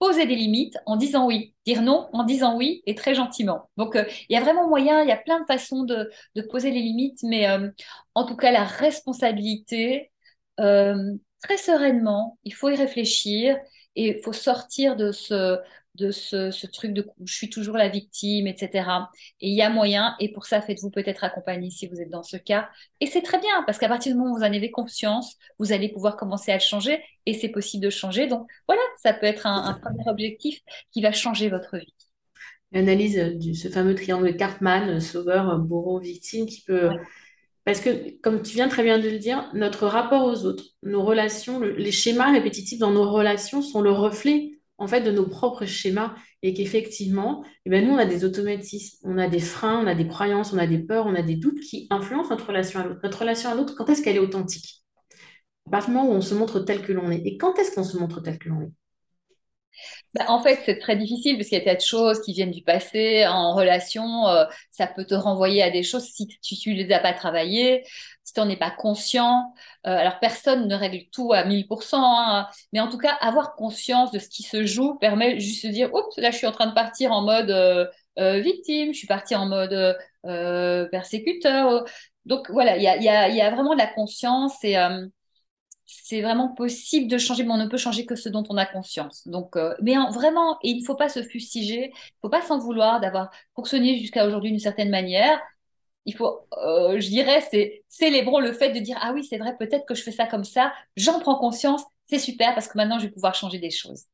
[0.00, 3.70] poser des limites en disant oui, dire non en disant oui et très gentiment.
[3.76, 6.10] Donc euh, il y a vraiment moyen, il y a plein de façons de,
[6.50, 7.70] poser les limites, mais euh,
[8.14, 10.10] en tout cas la responsabilité,
[10.58, 13.58] euh, très sereinement, il faut y réfléchir
[13.94, 15.58] et il faut sortir de ce,
[15.96, 18.88] de ce, truc de je suis toujours la victime, etc.
[19.40, 22.22] Et il y a moyen, et pour ça, faites-vous peut-être accompagner si vous êtes dans
[22.22, 22.68] ce cas.
[23.00, 25.72] Et c'est très bien, parce qu'à partir du moment où vous en avez conscience, vous
[25.72, 28.26] allez pouvoir commencer à le changer, et c'est possible de changer.
[28.26, 30.60] Donc voilà, ça peut être un, premier objectif
[30.92, 31.94] qui va changer votre vie.
[32.72, 36.90] L'analyse de ce fameux triangle Cartman, sauveur, bourreau, victime, qui peut...
[37.64, 41.04] Parce que, comme tu viens très bien de le dire, notre rapport aux autres, nos
[41.04, 45.66] relations, les schémas répétitifs dans nos relations sont le reflet en fait de nos propres
[45.66, 49.86] schémas et qu'effectivement, eh ben, nous, on a des automatismes, on a des freins, on
[49.86, 52.80] a des croyances, on a des peurs, on a des doutes qui influencent notre relation
[52.80, 53.00] à l'autre.
[53.04, 54.84] Notre relation à l'autre, quand est-ce qu'elle est authentique?
[55.66, 57.22] À partir du moment où on se montre tel que l'on est.
[57.26, 58.72] Et quand est-ce qu'on se montre tel que l'on est?
[60.14, 62.50] Bah, en fait, c'est très difficile parce qu'il y a tas de choses qui viennent
[62.50, 63.26] du passé.
[63.26, 66.98] En relation, euh, ça peut te renvoyer à des choses si tu ne les as
[67.00, 67.84] pas travaillées,
[68.24, 69.52] si tu n'en es pas conscient.
[69.86, 74.10] Euh, alors, personne ne règle tout à 1000%, hein, mais en tout cas, avoir conscience
[74.10, 76.66] de ce qui se joue permet juste de dire, oups, là, je suis en train
[76.66, 79.96] de partir en mode euh, victime, je suis partie en mode
[80.90, 81.84] persécuteur.
[82.26, 84.76] Donc, voilà, il y a, vraiment de la conscience et
[85.90, 88.64] c'est vraiment possible de changer, mais on ne peut changer que ce dont on a
[88.64, 89.26] conscience.
[89.26, 92.42] Donc, euh, mais vraiment, et il ne faut pas se fustiger, il ne faut pas
[92.42, 95.40] s'en vouloir d'avoir fonctionné jusqu'à aujourd'hui d'une certaine manière.
[96.06, 99.56] Il faut, euh, je dirais, c'est célébrons le fait de dire ah oui, c'est vrai,
[99.58, 102.98] peut-être que je fais ça comme ça, j'en prends conscience, c'est super parce que maintenant
[102.98, 104.04] je vais pouvoir changer des choses.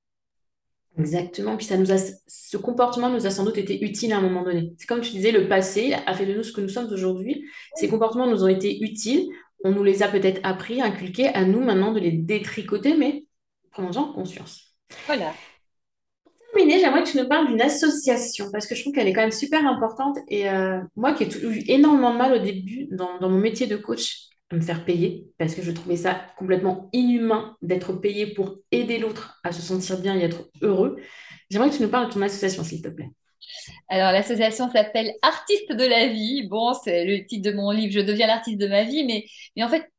[0.98, 1.56] Exactement.
[1.58, 1.96] Puis ça nous a,
[2.26, 4.72] ce comportement nous a sans doute été utile à un moment donné.
[4.78, 7.44] C'est comme tu disais, le passé a fait de nous ce que nous sommes aujourd'hui.
[7.74, 9.28] Ces comportements nous ont été utiles
[9.66, 13.26] on nous les a peut-être appris, inculqués, à nous maintenant de les détricoter, mais
[13.72, 14.76] prenons-en conscience.
[15.06, 15.34] Voilà.
[16.24, 19.12] Pour terminer, j'aimerais que tu nous parles d'une association, parce que je trouve qu'elle est
[19.12, 20.18] quand même super importante.
[20.28, 23.76] Et euh, moi qui ai eu énormément de mal au début dans, mon métier de
[23.76, 28.58] coach à me faire payer, parce que je trouvais ça complètement inhumain d'être payé pour
[28.70, 30.96] aider l'autre à se sentir bien et être heureux,
[31.50, 33.10] j'aimerais que tu nous parles de ton association, s'il te plaît.
[33.88, 36.46] Alors, l'association s'appelle Artiste de la vie.
[36.48, 39.24] Bon, c'est le titre de mon livre, Je deviens l'artiste de ma vie, mais,
[39.56, 39.90] mais en fait,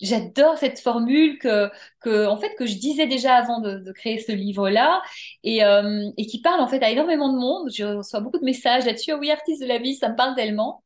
[0.00, 1.70] j'adore cette formule que,
[2.00, 5.02] que, en fait, que je disais déjà avant de, créer ce livre-là
[5.42, 7.70] et, euh, et, qui parle en fait à énormément de monde.
[7.72, 9.12] Je reçois beaucoup de messages là-dessus.
[9.12, 10.82] Ah oui, artiste de la vie, ça me parle tellement.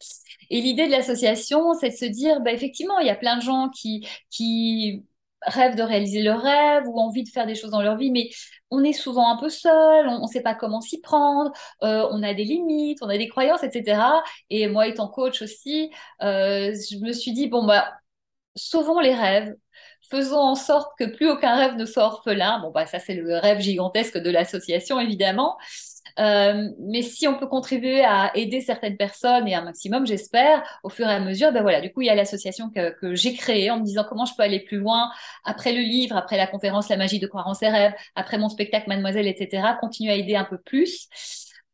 [0.51, 3.43] Et l'idée de l'association, c'est de se dire, bah, effectivement, il y a plein de
[3.43, 5.05] gens qui, qui
[5.43, 8.30] rêvent de réaliser leur rêve ou envie de faire des choses dans leur vie, mais
[8.70, 12.22] on est souvent un peu seul, on ne sait pas comment s'y prendre, euh, on
[12.22, 14.22] a des limites, on a des croyances, etc.
[14.51, 15.91] Et moi, étant coach aussi,
[16.22, 17.93] euh, je me suis dit, bon, bah,
[18.57, 19.55] sauvons les rêves,
[20.11, 22.61] faisons en sorte que plus aucun rêve ne soit orphelin.
[22.61, 25.57] Bon, bah, ça, c'est le rêve gigantesque de l'association, évidemment.
[26.19, 30.89] Euh, mais si on peut contribuer à aider certaines personnes et un maximum, j'espère, au
[30.89, 33.71] fur et à mesure, ben voilà, du coup, il y a l'association que, j'ai créée
[33.71, 35.11] en me disant comment je peux aller plus loin
[35.45, 38.49] après le livre, après la conférence La magie de croire en ses rêves, après mon
[38.49, 41.09] spectacle Mademoiselle, etc., continuer à aider un peu plus.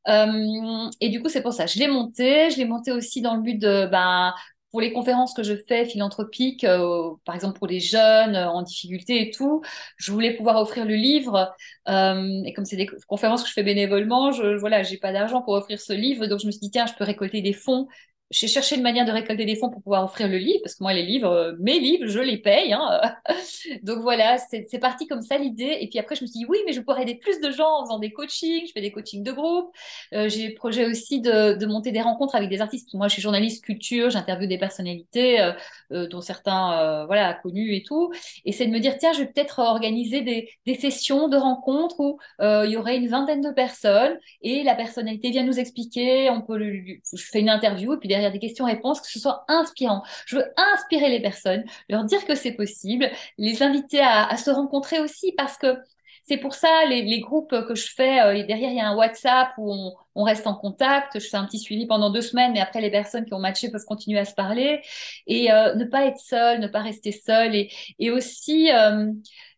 [0.08, 1.66] Euh, et du coup, c'est pour ça.
[1.66, 2.50] Je l'ai monté.
[2.50, 4.34] Je l'ai monté aussi dans le but de ben,
[4.76, 8.60] pour les conférences que je fais philanthropiques, euh, par exemple pour les jeunes euh, en
[8.60, 9.62] difficulté et tout,
[9.96, 11.50] je voulais pouvoir offrir le livre.
[11.88, 15.40] Euh, et comme c'est des conférences que je fais bénévolement, je voilà, j'ai pas d'argent
[15.40, 17.88] pour offrir ce livre, donc je me suis dit tiens, je peux récolter des fonds
[18.30, 20.82] j'ai cherché une manière de récolter des fonds pour pouvoir offrir le livre, parce que
[20.82, 22.72] moi, les livres, euh, mes livres, je les paye.
[22.72, 23.00] Hein.
[23.84, 25.78] Donc voilà, c'est parti comme ça l'idée.
[25.80, 27.80] Et puis après, je me suis dit, oui, mais je pourrais aider plus de gens
[27.80, 28.66] en faisant des coachings.
[28.66, 29.70] Je fais des coachings de groupe.
[30.12, 32.92] Euh, j'ai projet aussi de, de, monter des rencontres avec des artistes.
[32.94, 35.52] Moi, je suis journaliste culture, j'interviewe des personnalités, euh,
[35.92, 38.12] euh dont certains, voilà, connus et tout.
[38.44, 41.98] Et c'est de me dire, tiens, je vais peut-être organiser des, des, sessions de rencontres
[42.00, 46.30] où il y aurait une vingtaine de personnes et la personnalité vient nous expliquer.
[46.30, 50.02] On peut, je fais une interview et puis derrière des questions-réponses, que ce soit inspirant.
[50.26, 55.00] Je veux inspirer les personnes, leur dire que c'est possible, les inviter à, se rencontrer
[55.00, 55.76] aussi parce que
[56.24, 59.50] c'est pour ça, les, groupes que je fais, euh, derrière, il y a un WhatsApp
[59.58, 61.20] où on, reste en contact.
[61.20, 63.70] Je fais un petit suivi pendant deux semaines, mais après, les personnes qui ont matché
[63.70, 64.80] peuvent continuer à se parler.
[65.28, 67.54] Et euh, ne pas être seul, ne pas rester seul.
[67.54, 69.12] Et, et aussi, euh,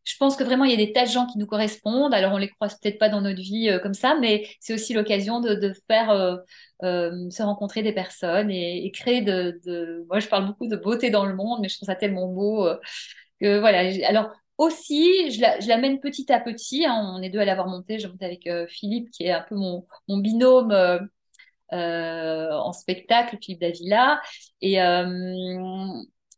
[0.09, 2.15] je pense que vraiment, il y a des tas de gens qui nous correspondent.
[2.15, 4.95] Alors, on les croise peut-être pas dans notre vie euh, comme ça, mais c'est aussi
[4.95, 6.37] l'occasion de, faire euh,
[6.83, 11.27] euh, se rencontrer des personnes et, créer de, Moi, je parle beaucoup de beauté dans
[11.27, 12.67] le monde, mais je trouve ça tellement beau
[13.39, 13.81] que voilà.
[14.09, 16.87] Alors, aussi, je l'amène la petit à petit.
[16.87, 17.99] Hein, on est deux à l'avoir monté.
[17.99, 20.73] Je monte avec Philippe, qui est un peu mon, mon binôme.
[21.71, 24.23] en spectacle, Philippe Davila.
[24.63, 24.79] Et,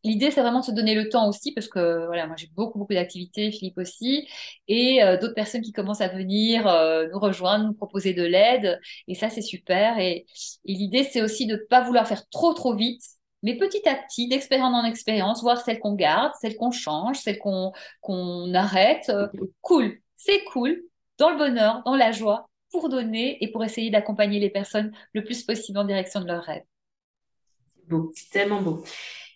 [0.03, 2.78] L'idée, c'est vraiment de se donner le temps aussi, parce que voilà, moi j'ai beaucoup,
[2.78, 4.26] beaucoup d'activités, Philippe aussi,
[4.66, 8.80] et euh, d'autres personnes qui commencent à venir euh, nous rejoindre, nous proposer de l'aide,
[9.09, 9.98] et ça c'est super.
[9.98, 10.26] Et,
[10.64, 13.03] l'idée, c'est aussi de ne pas vouloir faire trop, trop vite,
[13.42, 17.38] mais petit à petit, d'expérience en expérience, voir celles qu'on garde, celles qu'on change, celles
[17.38, 19.11] qu'on qu'on arrête.
[19.11, 19.28] Euh,
[19.61, 20.82] cool, c'est cool,
[21.18, 25.24] dans le bonheur, dans la joie, pour donner et pour essayer d'accompagner les personnes le
[25.24, 26.62] plus possible en direction de leur rêve.
[27.86, 28.84] Beau, c'est tellement beau.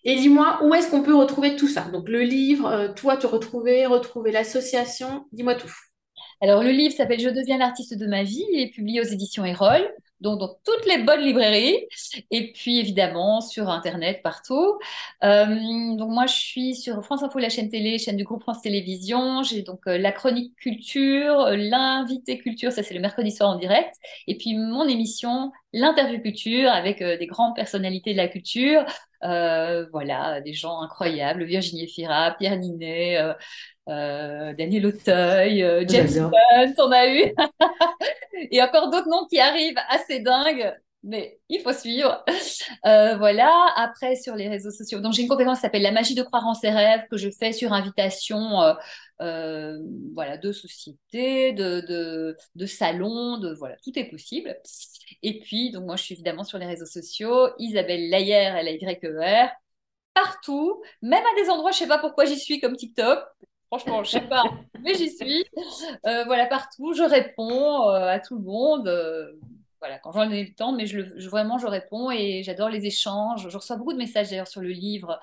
[0.04, 1.82] Et dis-moi, où est-ce qu'on peut retrouver tout ça?
[1.92, 5.72] Donc le livre, euh, toi te retrouver, retrouver l'association, dis-moi tout.
[6.40, 9.44] Alors le livre s'appelle Je deviens l'artiste de ma vie, il est publié aux éditions
[9.46, 9.82] Erol.
[10.20, 11.86] donc dans toutes les bonnes librairies,
[12.30, 14.78] et puis évidemment sur Internet partout.
[15.22, 15.46] Euh,
[15.96, 19.42] donc moi, je suis sur France Info, la chaîne télé, chaîne du groupe France Télévisions.
[19.42, 23.94] J'ai donc euh, la chronique culture, l'invité culture, ça c'est le mercredi soir en direct,
[24.26, 28.84] et puis mon émission, l'interview culture, avec des grandes personnalités de la culture.
[29.20, 33.18] voilà, des gens incroyables, Virginie Fira, Pierre Ninet,
[33.88, 37.34] euh, Daniel Auteuil, euh, James Bond, on a eu.
[38.50, 40.74] et encore d'autres noms qui arrivent assez dingues,
[41.04, 42.24] mais il faut suivre.
[42.86, 45.00] Euh, voilà, après sur les réseaux sociaux.
[45.00, 47.30] Donc j'ai une conférence qui s'appelle La magie de croire en ses rêves que je
[47.30, 48.74] fais sur invitation
[49.18, 54.56] voilà, de sociétés, de, de, de salons, de voilà, tout est possible.
[55.22, 59.50] Et puis, donc moi je suis évidemment sur les réseaux sociaux, Isabelle Layer, L-A-Y-E-R,
[60.14, 63.20] partout, même à des endroits, je sais pas pourquoi j'y suis comme TikTok,
[63.68, 64.44] Franchement, je sais pas,
[64.82, 65.44] mais j'y suis.
[66.06, 68.88] Euh, voilà, partout, je réponds euh, à tout le monde.
[69.84, 72.86] Euh, voilà, quand j'en ai le temps, mais je, vraiment, je réponds et j'adore les
[72.86, 73.48] échanges.
[73.48, 75.20] Je reçois beaucoup de messages d'ailleurs sur le livre.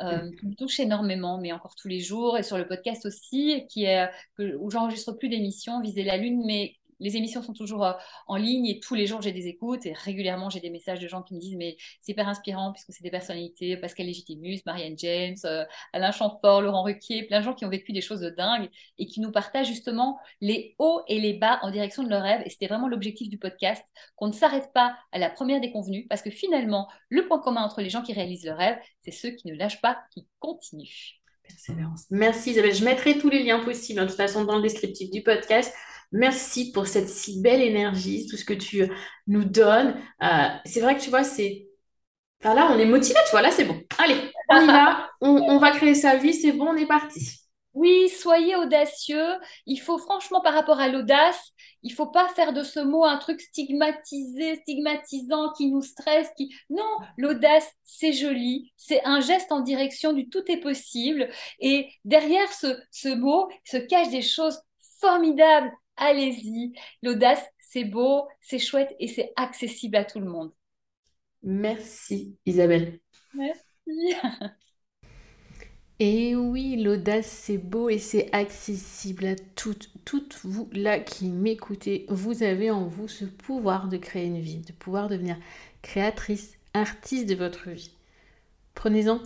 [0.00, 3.84] qui me touche énormément, mais encore tous les jours, et sur le podcast aussi, qui
[3.84, 7.92] est, où j'enregistre plus d'émissions, Viser la Lune, mais les émissions sont toujours euh,
[8.26, 11.06] en ligne et tous les jours j'ai des écoutes et régulièrement j'ai des messages de
[11.06, 14.98] gens qui me disent mais c'est hyper inspirant puisque c'est des personnalités, Pascal Légitimus, Marianne
[14.98, 18.30] James, euh, Alain Chamfort, Laurent Ruquier, plein de gens qui ont vécu des choses de
[18.30, 22.22] dingue et qui nous partagent justement les hauts et les bas en direction de leur
[22.22, 23.84] rêve et c'était vraiment l'objectif du podcast
[24.16, 27.82] qu'on ne s'arrête pas à la première déconvenue parce que finalement le point commun entre
[27.82, 31.20] les gens qui réalisent leur rêve c'est ceux qui ne lâchent pas, qui continuent.
[31.46, 32.06] Persévérance.
[32.10, 32.74] Merci Isabelle.
[32.74, 35.74] Je mettrai tous les liens possibles, hein, de toute façon, dans le descriptif du podcast.
[36.14, 38.88] Merci pour cette si belle énergie, tout ce que tu
[39.26, 40.00] nous donnes.
[40.22, 41.66] Euh, c'est vrai que tu vois, c'est.
[42.40, 43.82] Enfin, là, on est motivé, tu vois, là, c'est bon.
[43.98, 47.40] Allez, on y va, on, va créer sa vie, c'est bon, on est parti.
[47.72, 49.26] Oui, soyez audacieux.
[49.66, 51.50] Il faut franchement, par rapport à l'audace,
[51.82, 56.28] il faut pas faire de ce mot un truc stigmatisé, stigmatisant, qui nous stresse.
[56.36, 56.54] Qui...
[56.70, 58.72] Non, l'audace, c'est joli.
[58.76, 61.28] C'est un geste en direction du tout est possible.
[61.58, 64.60] Et derrière ce, ce mot se cachent des choses
[65.00, 66.74] formidables allez-y.
[67.02, 70.52] L'audace, c'est beau, c'est chouette et c'est accessible à tout le monde.
[71.42, 73.00] Merci Isabelle.
[73.34, 74.14] Merci.
[76.00, 82.04] Et oui, l'audace, c'est beau et c'est accessible à toutes, toutes vous là qui m'écoutez.
[82.08, 85.36] Vous avez en vous ce pouvoir de créer une vie, de pouvoir devenir
[85.82, 87.92] créatrice, artiste de votre vie.
[88.74, 89.20] Prenez-en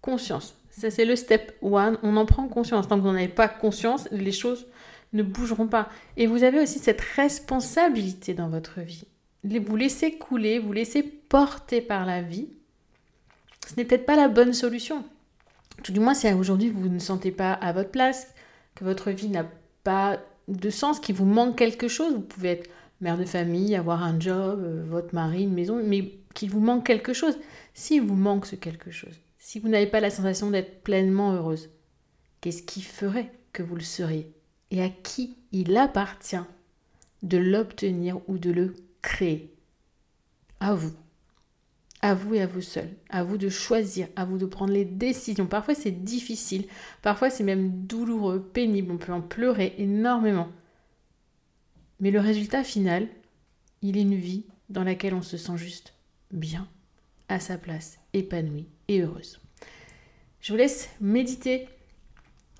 [0.00, 0.56] conscience.
[0.70, 1.98] Ça, c'est le step one.
[2.02, 2.88] On en prend conscience.
[2.88, 4.66] Tant que vous n'en avez pas conscience, les choses
[5.14, 5.88] ne bougeront pas.
[6.16, 9.06] Et vous avez aussi cette responsabilité dans votre vie.
[9.44, 12.48] Vous laissez couler, vous laissez porter par la vie.
[13.66, 15.04] Ce n'est peut-être pas la bonne solution.
[15.82, 18.34] Tout du moins, si aujourd'hui vous ne sentez pas à votre place,
[18.74, 19.46] que votre vie n'a
[19.82, 24.02] pas de sens, qu'il vous manque quelque chose, vous pouvez être mère de famille, avoir
[24.02, 27.38] un job, euh, votre mari, une maison, mais qu'il vous manque quelque chose.
[27.74, 31.70] Si vous manque ce quelque chose, si vous n'avez pas la sensation d'être pleinement heureuse,
[32.40, 34.32] qu'est-ce qui ferait que vous le seriez?
[34.74, 36.36] Et à qui il appartient
[37.22, 39.54] de l'obtenir ou de le créer.
[40.58, 40.92] À vous.
[42.02, 42.90] À vous et à vous seul.
[43.08, 45.46] À vous de choisir, à vous de prendre les décisions.
[45.46, 46.66] Parfois c'est difficile,
[47.02, 50.48] parfois c'est même douloureux, pénible, on peut en pleurer énormément.
[52.00, 53.06] Mais le résultat final,
[53.80, 55.94] il est une vie dans laquelle on se sent juste
[56.32, 56.66] bien,
[57.28, 59.40] à sa place, épanouie et heureuse.
[60.40, 61.68] Je vous laisse méditer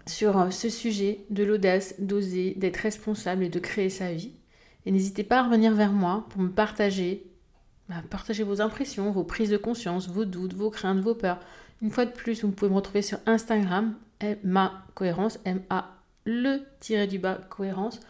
[0.06, 4.32] sur euh, ce sujet de l'audace, d'oser, d'être responsable et de créer sa vie.
[4.86, 7.24] Et n'hésitez pas à revenir vers moi pour me partager,
[7.88, 11.40] bah, partager vos impressions, vos prises de conscience, vos doutes, vos craintes, vos peurs.
[11.82, 13.94] Une fois de plus, vous pouvez me retrouver sur Instagram,
[14.42, 15.94] ma cohérence, M-A
[16.24, 18.00] le tiré du bas cohérence.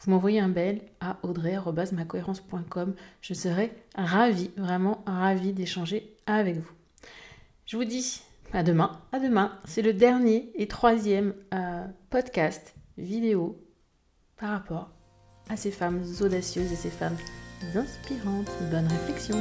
[0.00, 2.94] Vous m'envoyez un mail à audrey.macohérence.com.
[3.22, 6.70] Je serai ravie, vraiment ravie d'échanger avec vous.
[7.66, 8.22] Je vous dis
[8.54, 9.00] à demain.
[9.12, 9.52] À demain.
[9.64, 13.60] C'est le dernier et troisième euh, podcast vidéo
[14.36, 14.90] par rapport
[15.50, 17.16] à ces femmes audacieuses et ces femmes
[17.74, 18.50] inspirantes.
[18.70, 19.36] Bonne réflexion.